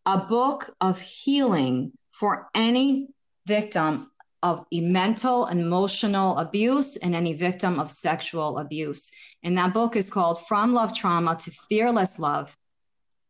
a 0.06 0.20
book 0.20 0.70
of 0.80 1.02
healing 1.02 1.94
for 2.22 2.52
any 2.54 3.08
victim 3.48 4.12
of 4.44 4.64
mental 4.72 5.46
and 5.46 5.60
emotional 5.60 6.38
abuse 6.38 6.96
and 6.96 7.16
any 7.16 7.34
victim 7.34 7.80
of 7.80 7.90
sexual 7.90 8.60
abuse. 8.60 9.12
And 9.42 9.58
that 9.58 9.74
book 9.74 9.96
is 9.96 10.12
called 10.12 10.46
From 10.46 10.72
Love 10.72 10.94
Trauma 10.94 11.36
to 11.38 11.52
Fearless 11.68 12.20
Love 12.20 12.56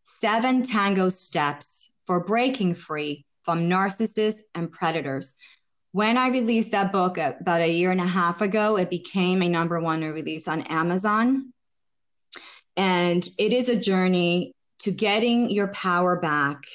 Seven 0.03 0.61
Tango 0.63 1.07
Steps 1.07 1.93
for 2.05 2.19
Breaking 2.19 2.75
Free 2.75 3.23
from 3.43 3.69
Narcissists 3.69 4.41
and 4.53 4.69
Predators. 4.69 5.37
When 5.93 6.17
I 6.17 6.27
released 6.27 6.73
that 6.73 6.91
book 6.91 7.17
about 7.17 7.61
a 7.61 7.71
year 7.71 7.91
and 7.91 8.01
a 8.01 8.05
half 8.05 8.41
ago, 8.41 8.75
it 8.75 8.89
became 8.89 9.41
a 9.41 9.47
number 9.47 9.79
one 9.79 10.01
release 10.01 10.49
on 10.49 10.63
Amazon. 10.63 11.53
And 12.75 13.25
it 13.39 13.53
is 13.53 13.69
a 13.69 13.79
journey 13.79 14.51
to 14.79 14.91
getting 14.91 15.49
your 15.49 15.67
power 15.67 16.19
back 16.19 16.65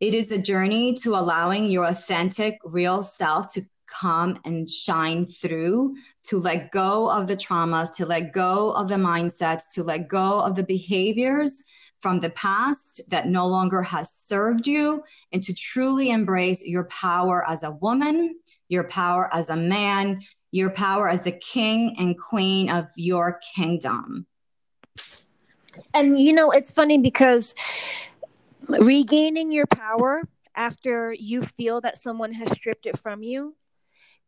it 0.00 0.14
is 0.14 0.32
a 0.32 0.40
journey 0.40 0.94
to 0.94 1.10
allowing 1.10 1.70
your 1.70 1.84
authentic, 1.84 2.58
real 2.64 3.02
self 3.02 3.52
to 3.52 3.62
come 3.86 4.38
and 4.44 4.68
shine 4.68 5.26
through, 5.26 5.94
to 6.24 6.38
let 6.38 6.70
go 6.70 7.10
of 7.10 7.26
the 7.26 7.36
traumas, 7.36 7.94
to 7.96 8.06
let 8.06 8.32
go 8.32 8.72
of 8.72 8.88
the 8.88 8.94
mindsets, 8.94 9.64
to 9.74 9.82
let 9.82 10.08
go 10.08 10.40
of 10.40 10.54
the 10.54 10.62
behaviors 10.62 11.64
from 12.00 12.20
the 12.20 12.30
past 12.30 13.02
that 13.10 13.28
no 13.28 13.46
longer 13.46 13.82
has 13.82 14.10
served 14.10 14.66
you, 14.66 15.02
and 15.32 15.42
to 15.42 15.54
truly 15.54 16.10
embrace 16.10 16.66
your 16.66 16.84
power 16.84 17.46
as 17.46 17.62
a 17.62 17.72
woman, 17.72 18.36
your 18.68 18.84
power 18.84 19.28
as 19.34 19.50
a 19.50 19.56
man, 19.56 20.22
your 20.50 20.70
power 20.70 21.08
as 21.10 21.24
the 21.24 21.32
king 21.32 21.94
and 21.98 22.18
queen 22.18 22.70
of 22.70 22.86
your 22.96 23.38
kingdom. 23.54 24.26
And 25.92 26.18
you 26.18 26.32
know, 26.32 26.50
it's 26.50 26.70
funny 26.70 26.98
because 26.98 27.54
regaining 28.78 29.52
your 29.52 29.66
power 29.66 30.22
after 30.54 31.12
you 31.12 31.42
feel 31.42 31.80
that 31.80 31.98
someone 31.98 32.32
has 32.32 32.50
stripped 32.52 32.86
it 32.86 32.98
from 32.98 33.22
you 33.22 33.56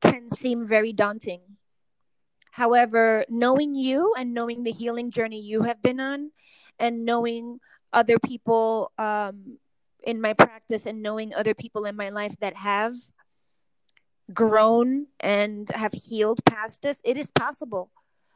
can 0.01 0.29
seem 0.29 0.67
very 0.67 0.93
daunting. 0.93 1.41
However, 2.53 3.25
knowing 3.29 3.75
you 3.75 4.15
and 4.17 4.35
knowing 4.35 4.63
the 4.63 4.73
healing 4.73 5.11
journey 5.11 5.41
you 5.41 5.63
have 5.63 5.81
been 5.81 6.01
on, 6.01 6.33
and 6.79 7.05
knowing 7.05 7.61
other 7.93 8.19
people 8.19 8.93
um, 8.99 9.59
in 10.03 10.21
my 10.21 10.33
practice, 10.35 10.85
and 10.85 11.03
knowing 11.03 11.35
other 11.35 11.55
people 11.55 11.87
in 11.87 11.97
my 11.97 12.11
life 12.11 12.35
that 12.41 12.57
have 12.57 12.95
grown 14.33 15.07
and 15.21 15.71
have 15.71 15.93
healed 15.93 16.45
past 16.45 16.83
this, 16.83 16.99
it 17.05 17.17
is 17.17 17.31
possible. 17.31 17.91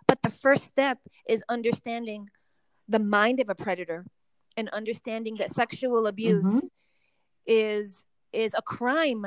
But 0.07 0.23
the 0.23 0.31
first 0.31 0.65
step 0.65 0.99
is 1.29 1.43
understanding 1.49 2.31
the 2.89 2.99
mind 3.01 3.41
of 3.41 3.49
a 3.51 3.55
predator 3.55 4.07
and 4.57 4.69
understanding 4.71 5.37
that 5.37 5.51
sexual 5.51 6.07
abuse 6.07 6.45
mm-hmm. 6.45 6.67
is 7.47 8.05
is 8.33 8.55
a 8.57 8.63
crime 8.63 9.27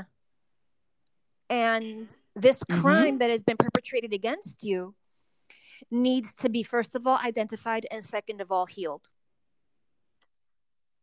and 1.49 2.13
this 2.35 2.61
mm-hmm. 2.63 2.81
crime 2.81 3.17
that 3.19 3.29
has 3.29 3.43
been 3.43 3.57
perpetrated 3.57 4.13
against 4.13 4.63
you 4.63 4.95
needs 5.91 6.33
to 6.33 6.49
be 6.49 6.63
first 6.63 6.95
of 6.95 7.07
all 7.07 7.17
identified 7.23 7.85
and 7.91 8.03
second 8.03 8.41
of 8.41 8.51
all 8.51 8.65
healed 8.65 9.07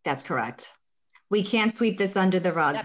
that's 0.04 0.22
correct 0.22 0.72
we 1.30 1.42
can't 1.42 1.72
sweep 1.72 1.98
this 1.98 2.16
under 2.16 2.38
the 2.38 2.52
rug 2.52 2.76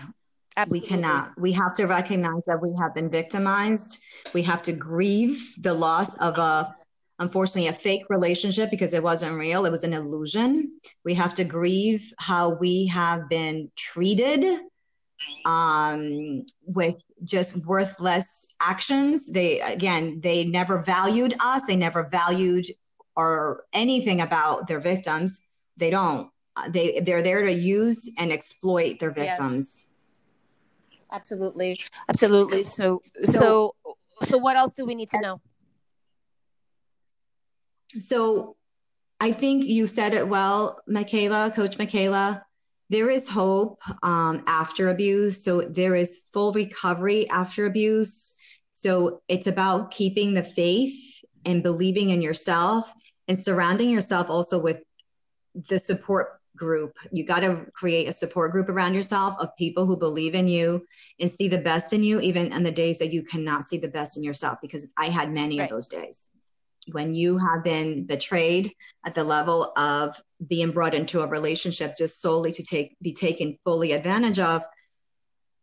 Absolutely. 0.58 0.82
We 0.82 0.88
cannot. 0.88 1.39
We 1.39 1.54
have 1.54 1.73
to 1.75 1.86
recognize 1.86 2.43
that 2.45 2.62
we 2.62 2.75
have 2.82 2.93
been 2.93 3.10
victimized. 3.10 3.99
We 4.34 4.41
have 4.43 4.62
to 4.63 4.73
grieve 4.73 5.54
the 5.58 5.73
loss 5.73 6.17
of 6.17 6.38
a 6.38 6.75
unfortunately 7.22 7.68
a 7.68 7.74
fake 7.74 8.06
relationship 8.10 8.72
because 8.72 8.94
it 8.94 9.04
wasn't 9.04 9.38
real. 9.38 9.66
It 9.66 9.72
was 9.72 9.84
an 9.84 9.94
illusion. 9.94 10.80
We 11.06 11.14
have 11.14 11.36
to 11.36 11.44
grieve 11.44 12.12
how 12.18 12.50
we 12.50 12.88
have 12.88 13.30
been 13.30 13.72
treated 13.76 14.44
um, 15.46 16.46
with 16.66 16.96
just 17.24 17.66
worthless 17.68 18.56
actions. 18.60 19.32
They 19.32 19.62
again 19.62 20.20
they 20.22 20.46
never 20.46 20.82
valued 20.82 21.36
us. 21.40 21.64
They 21.66 21.76
never 21.76 22.10
valued 22.10 22.66
or 23.16 23.66
anything 23.72 24.20
about 24.20 24.68
their 24.68 24.80
victims. 24.80 25.48
They 25.78 25.92
don't. 25.92 26.30
They 26.70 27.02
they're 27.02 27.22
there 27.22 27.44
to 27.44 27.54
use 27.54 28.12
and 28.18 28.32
exploit 28.32 29.00
their 29.00 29.12
victims. 29.12 29.94
Yes. 30.90 31.00
absolutely. 31.12 31.80
Absolutely. 32.10 32.64
So 32.64 33.04
so 33.24 33.76
so 34.24 34.38
what 34.40 34.58
else 34.58 34.74
do 34.74 34.86
we 34.86 34.96
need 34.96 35.10
to 35.12 35.22
know 35.22 35.40
so 37.99 38.56
I 39.19 39.32
think 39.32 39.65
you 39.65 39.86
said 39.86 40.13
it 40.13 40.27
well, 40.27 40.80
Michaela, 40.88 41.51
Coach 41.56 41.77
Michaela. 41.77 42.43
There 42.89 43.10
is 43.10 43.30
hope 43.30 43.80
um, 44.04 44.43
after 44.47 44.89
abuse. 44.89 45.43
So 45.43 45.62
there 45.62 45.95
is 45.95 46.27
full 46.34 46.51
recovery 46.54 47.30
after 47.30 47.65
abuse. 47.65 48.36
So 48.71 49.21
it's 49.27 49.47
about 49.47 49.91
keeping 49.91 50.34
the 50.34 50.43
faith 50.43 51.23
and 51.45 51.62
believing 51.62 52.10
in 52.10 52.21
yourself 52.21 52.91
and 53.27 53.38
surrounding 53.38 53.91
yourself 53.91 54.30
also 54.30 54.62
with 54.62 54.82
the 55.54 55.77
support 55.77 56.39
group. 56.56 56.97
You 57.12 57.23
got 57.23 57.41
to 57.41 57.67
create 57.73 58.08
a 58.08 58.13
support 58.13 58.51
group 58.51 58.69
around 58.69 58.93
yourself 58.93 59.36
of 59.39 59.56
people 59.56 59.86
who 59.86 59.97
believe 59.97 60.36
in 60.36 60.47
you 60.47 60.86
and 61.19 61.30
see 61.30 61.47
the 61.47 61.58
best 61.58 61.93
in 61.93 62.04
you, 62.04 62.19
even 62.21 62.51
on 62.54 62.63
the 62.63 62.71
days 62.71 62.99
that 62.99 63.13
you 63.13 63.23
cannot 63.23 63.65
see 63.65 63.77
the 63.77 63.88
best 63.88 64.17
in 64.17 64.23
yourself, 64.23 64.58
because 64.62 64.91
I 64.97 65.10
had 65.10 65.32
many 65.32 65.60
right. 65.60 65.65
of 65.65 65.69
those 65.69 65.88
days 65.88 66.30
when 66.91 67.13
you 67.13 67.38
have 67.38 67.63
been 67.63 68.06
betrayed 68.06 68.74
at 69.06 69.13
the 69.13 69.24
level 69.24 69.72
of 69.78 70.20
being 70.46 70.72
brought 70.72 70.94
into 70.94 71.22
a 71.22 71.28
relationship 71.28 71.96
just 71.98 72.22
solely 72.22 72.52
to 72.52 72.63
take 72.63 72.96
be 73.02 73.13
taken 73.13 73.58
fully 73.63 73.91
advantage 73.91 74.39
of 74.39 74.63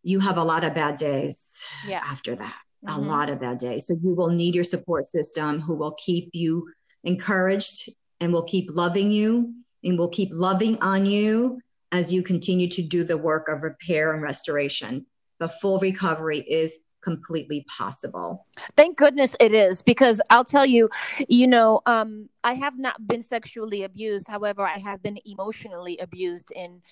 you 0.02 0.20
have 0.20 0.38
a 0.38 0.44
lot 0.44 0.64
of 0.64 0.74
bad 0.74 0.96
days 0.96 1.66
yeah. 1.86 2.00
after 2.04 2.36
that 2.36 2.56
mm-hmm. 2.86 2.98
a 2.98 3.00
lot 3.00 3.28
of 3.28 3.40
bad 3.40 3.58
days 3.58 3.86
so 3.86 3.94
you 4.02 4.14
will 4.14 4.30
need 4.30 4.54
your 4.54 4.64
support 4.64 5.04
system 5.04 5.60
who 5.60 5.74
will 5.74 5.96
keep 6.04 6.30
you 6.32 6.70
encouraged 7.02 7.90
and 8.20 8.32
will 8.32 8.42
keep 8.42 8.68
loving 8.70 9.10
you 9.10 9.54
and 9.82 9.98
will 9.98 10.08
keep 10.08 10.30
loving 10.32 10.80
on 10.80 11.04
you 11.06 11.60
as 11.90 12.12
you 12.12 12.22
continue 12.22 12.68
to 12.68 12.82
do 12.82 13.02
the 13.02 13.16
work 13.16 13.48
of 13.48 13.62
repair 13.62 14.12
and 14.12 14.22
restoration 14.22 15.04
but 15.38 15.52
full 15.60 15.78
recovery 15.80 16.38
is 16.38 16.78
completely 17.02 17.64
possible. 17.68 18.46
Thank 18.76 18.96
goodness 18.96 19.36
it 19.40 19.54
is 19.54 19.82
because 19.82 20.20
I'll 20.30 20.44
tell 20.44 20.66
you, 20.66 20.88
you 21.28 21.46
know, 21.46 21.80
um, 21.86 22.28
I 22.44 22.54
have 22.54 22.78
not 22.78 23.06
been 23.06 23.22
sexually 23.22 23.82
abused. 23.82 24.26
However, 24.28 24.66
I 24.66 24.78
have 24.78 25.02
been 25.02 25.18
emotionally 25.24 25.98
abused 25.98 26.50
in 26.54 26.82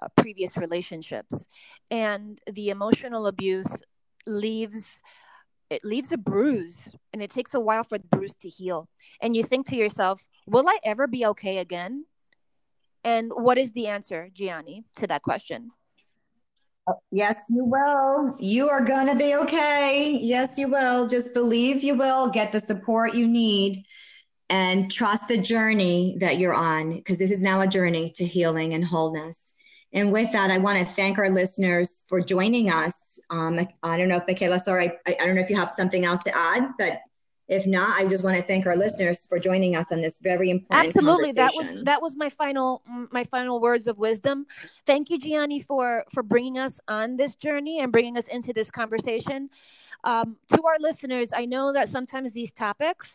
uh, 0.00 0.08
previous 0.16 0.56
relationships. 0.56 1.46
And 1.90 2.40
the 2.50 2.70
emotional 2.70 3.26
abuse 3.26 3.68
leaves 4.26 4.98
it 5.68 5.84
leaves 5.84 6.12
a 6.12 6.16
bruise 6.16 6.88
and 7.12 7.20
it 7.20 7.30
takes 7.30 7.52
a 7.52 7.58
while 7.58 7.82
for 7.82 7.98
the 7.98 8.06
bruise 8.06 8.34
to 8.40 8.48
heal. 8.48 8.88
And 9.20 9.34
you 9.34 9.42
think 9.42 9.66
to 9.68 9.76
yourself, 9.76 10.22
will 10.46 10.68
I 10.68 10.78
ever 10.84 11.08
be 11.08 11.26
okay 11.26 11.58
again? 11.58 12.06
And 13.02 13.32
what 13.32 13.58
is 13.58 13.72
the 13.72 13.88
answer, 13.88 14.30
Gianni, 14.32 14.84
to 14.96 15.06
that 15.08 15.22
question? 15.22 15.72
Yes, 17.10 17.46
you 17.50 17.64
will. 17.64 18.36
You 18.38 18.68
are 18.68 18.84
going 18.84 19.08
to 19.08 19.16
be 19.16 19.34
okay. 19.34 20.18
Yes, 20.20 20.58
you 20.58 20.68
will. 20.70 21.08
Just 21.08 21.34
believe 21.34 21.82
you 21.82 21.96
will 21.96 22.28
get 22.28 22.52
the 22.52 22.60
support 22.60 23.14
you 23.14 23.26
need 23.26 23.84
and 24.48 24.90
trust 24.90 25.26
the 25.26 25.38
journey 25.38 26.16
that 26.20 26.38
you're 26.38 26.54
on 26.54 26.94
because 26.94 27.18
this 27.18 27.32
is 27.32 27.42
now 27.42 27.60
a 27.60 27.66
journey 27.66 28.12
to 28.16 28.24
healing 28.24 28.72
and 28.74 28.84
wholeness. 28.84 29.56
And 29.92 30.12
with 30.12 30.30
that, 30.32 30.50
I 30.50 30.58
want 30.58 30.78
to 30.78 30.84
thank 30.84 31.18
our 31.18 31.30
listeners 31.30 32.04
for 32.08 32.20
joining 32.20 32.70
us. 32.70 33.18
Um, 33.30 33.66
I 33.82 33.96
don't 33.96 34.08
know 34.08 34.18
if 34.18 34.26
Michaela, 34.28 34.58
sorry, 34.58 34.92
I, 35.06 35.16
I 35.20 35.26
don't 35.26 35.34
know 35.34 35.42
if 35.42 35.50
you 35.50 35.56
have 35.56 35.72
something 35.74 36.04
else 36.04 36.22
to 36.24 36.36
add, 36.36 36.68
but 36.78 37.00
if 37.48 37.66
not, 37.66 38.00
I 38.00 38.08
just 38.08 38.24
want 38.24 38.36
to 38.36 38.42
thank 38.42 38.66
our 38.66 38.76
listeners 38.76 39.24
for 39.24 39.38
joining 39.38 39.76
us 39.76 39.92
on 39.92 40.00
this 40.00 40.20
very 40.20 40.50
important 40.50 40.88
Absolutely, 40.88 41.32
that 41.32 41.52
was 41.54 41.84
that 41.84 42.02
was 42.02 42.16
my 42.16 42.28
final 42.28 42.82
my 43.12 43.24
final 43.24 43.60
words 43.60 43.86
of 43.86 43.98
wisdom. 43.98 44.46
Thank 44.84 45.10
you, 45.10 45.18
Gianni, 45.18 45.60
for 45.60 46.04
for 46.12 46.22
bringing 46.22 46.58
us 46.58 46.80
on 46.88 47.16
this 47.16 47.34
journey 47.36 47.80
and 47.80 47.92
bringing 47.92 48.18
us 48.18 48.26
into 48.26 48.52
this 48.52 48.70
conversation. 48.70 49.50
Um, 50.02 50.36
to 50.52 50.62
our 50.62 50.76
listeners, 50.80 51.30
I 51.32 51.46
know 51.46 51.72
that 51.72 51.88
sometimes 51.88 52.32
these 52.32 52.52
topics 52.52 53.14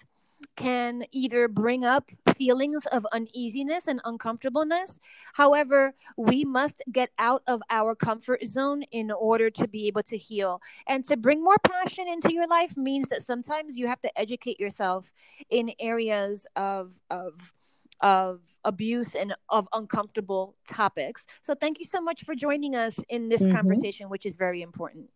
can 0.55 1.03
either 1.11 1.47
bring 1.47 1.83
up 1.83 2.11
feelings 2.35 2.85
of 2.87 3.05
uneasiness 3.11 3.87
and 3.87 4.01
uncomfortableness. 4.03 4.99
However, 5.33 5.93
we 6.17 6.43
must 6.43 6.81
get 6.91 7.11
out 7.17 7.43
of 7.47 7.61
our 7.69 7.95
comfort 7.95 8.43
zone 8.45 8.83
in 8.91 9.11
order 9.11 9.49
to 9.51 9.67
be 9.67 9.87
able 9.87 10.03
to 10.03 10.17
heal. 10.17 10.61
And 10.87 11.07
to 11.07 11.17
bring 11.17 11.43
more 11.43 11.57
passion 11.63 12.07
into 12.07 12.33
your 12.33 12.47
life 12.47 12.77
means 12.77 13.07
that 13.09 13.23
sometimes 13.23 13.77
you 13.77 13.87
have 13.87 14.01
to 14.01 14.19
educate 14.19 14.59
yourself 14.59 15.11
in 15.49 15.71
areas 15.79 16.45
of, 16.55 16.93
of, 17.09 17.53
of 18.01 18.41
abuse 18.63 19.15
and 19.15 19.33
of 19.49 19.67
uncomfortable 19.73 20.55
topics. 20.67 21.27
So, 21.41 21.53
thank 21.53 21.79
you 21.79 21.85
so 21.85 22.01
much 22.01 22.23
for 22.23 22.35
joining 22.35 22.75
us 22.75 22.99
in 23.09 23.29
this 23.29 23.41
mm-hmm. 23.41 23.55
conversation, 23.55 24.09
which 24.09 24.25
is 24.25 24.35
very 24.35 24.61
important. 24.61 25.09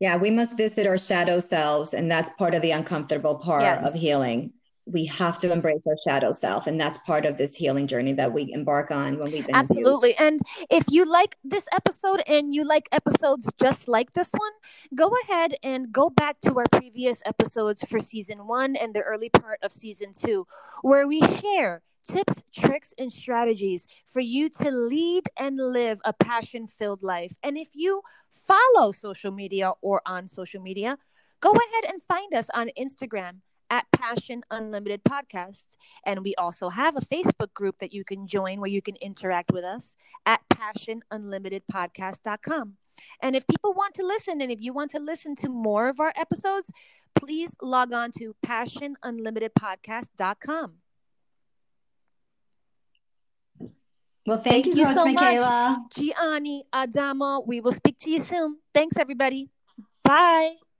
Yeah, 0.00 0.16
we 0.16 0.30
must 0.30 0.56
visit 0.56 0.86
our 0.86 0.98
shadow 0.98 1.38
selves, 1.38 1.92
and 1.94 2.10
that's 2.10 2.30
part 2.32 2.54
of 2.54 2.62
the 2.62 2.70
uncomfortable 2.72 3.36
part 3.36 3.62
yes. 3.62 3.86
of 3.86 3.94
healing. 3.94 4.52
we 4.86 5.04
have 5.06 5.38
to 5.38 5.52
embrace 5.52 5.82
our 5.86 5.96
shadow 6.04 6.32
self 6.32 6.66
and 6.66 6.80
that's 6.80 6.98
part 6.98 7.24
of 7.24 7.36
this 7.36 7.54
healing 7.54 7.86
journey 7.86 8.12
that 8.14 8.32
we 8.32 8.50
embark 8.52 8.90
on 8.90 9.18
when 9.18 9.30
we've 9.30 9.46
been 9.46 9.54
absolutely 9.54 10.12
abused. 10.12 10.20
and 10.20 10.40
if 10.70 10.84
you 10.90 11.04
like 11.04 11.36
this 11.44 11.66
episode 11.72 12.22
and 12.26 12.54
you 12.54 12.64
like 12.64 12.88
episodes 12.90 13.48
just 13.60 13.86
like 13.88 14.12
this 14.14 14.30
one 14.32 14.52
go 14.94 15.12
ahead 15.24 15.54
and 15.62 15.92
go 15.92 16.10
back 16.10 16.40
to 16.40 16.56
our 16.58 16.64
previous 16.72 17.22
episodes 17.26 17.84
for 17.84 17.98
season 18.00 18.46
one 18.46 18.74
and 18.74 18.94
the 18.94 19.02
early 19.02 19.28
part 19.28 19.58
of 19.62 19.70
season 19.70 20.12
two 20.12 20.46
where 20.82 21.06
we 21.06 21.20
share 21.20 21.82
tips, 22.06 22.42
tricks, 22.54 22.94
and 22.98 23.12
strategies 23.12 23.86
for 24.06 24.20
you 24.20 24.48
to 24.48 24.70
lead 24.70 25.24
and 25.38 25.56
live 25.56 25.98
a 26.04 26.12
passion 26.12 26.66
filled 26.66 27.02
life. 27.02 27.34
And 27.42 27.56
if 27.56 27.68
you 27.74 28.02
follow 28.30 28.92
social 28.92 29.32
media 29.32 29.72
or 29.80 30.02
on 30.06 30.28
social 30.28 30.62
media, 30.62 30.98
go 31.40 31.52
ahead 31.52 31.84
and 31.88 32.02
find 32.02 32.34
us 32.34 32.48
on 32.54 32.70
Instagram 32.78 33.40
at 33.70 33.86
Passion 33.92 34.42
Unlimited 34.50 35.02
Podcast. 35.04 35.68
And 36.04 36.24
we 36.24 36.34
also 36.34 36.68
have 36.70 36.96
a 36.96 37.00
Facebook 37.00 37.54
group 37.54 37.78
that 37.78 37.94
you 37.94 38.04
can 38.04 38.26
join 38.26 38.58
where 38.60 38.70
you 38.70 38.82
can 38.82 38.96
interact 38.96 39.52
with 39.52 39.64
us 39.64 39.94
at 40.26 40.40
passionunlimitedpodcast.com. 40.52 42.76
And 43.22 43.34
if 43.34 43.46
people 43.46 43.72
want 43.72 43.94
to 43.94 44.04
listen 44.04 44.42
and 44.42 44.52
if 44.52 44.60
you 44.60 44.74
want 44.74 44.90
to 44.90 44.98
listen 44.98 45.34
to 45.36 45.48
more 45.48 45.88
of 45.88 46.00
our 46.00 46.12
episodes, 46.16 46.70
please 47.14 47.54
log 47.62 47.94
on 47.94 48.10
to 48.18 48.34
passionunlimitedpodcast.com. 48.44 50.79
Well, 54.26 54.38
thank, 54.38 54.66
thank 54.66 54.76
you, 54.76 54.84
Coach 54.84 54.96
so 54.96 55.04
Michaela. 55.06 55.78
Much, 55.80 55.96
Gianni 55.96 56.64
Adamo. 56.72 57.40
We 57.46 57.60
will 57.60 57.72
speak 57.72 57.98
to 58.00 58.10
you 58.10 58.22
soon. 58.22 58.58
Thanks, 58.74 58.96
everybody. 58.98 59.48
Bye. 60.04 60.54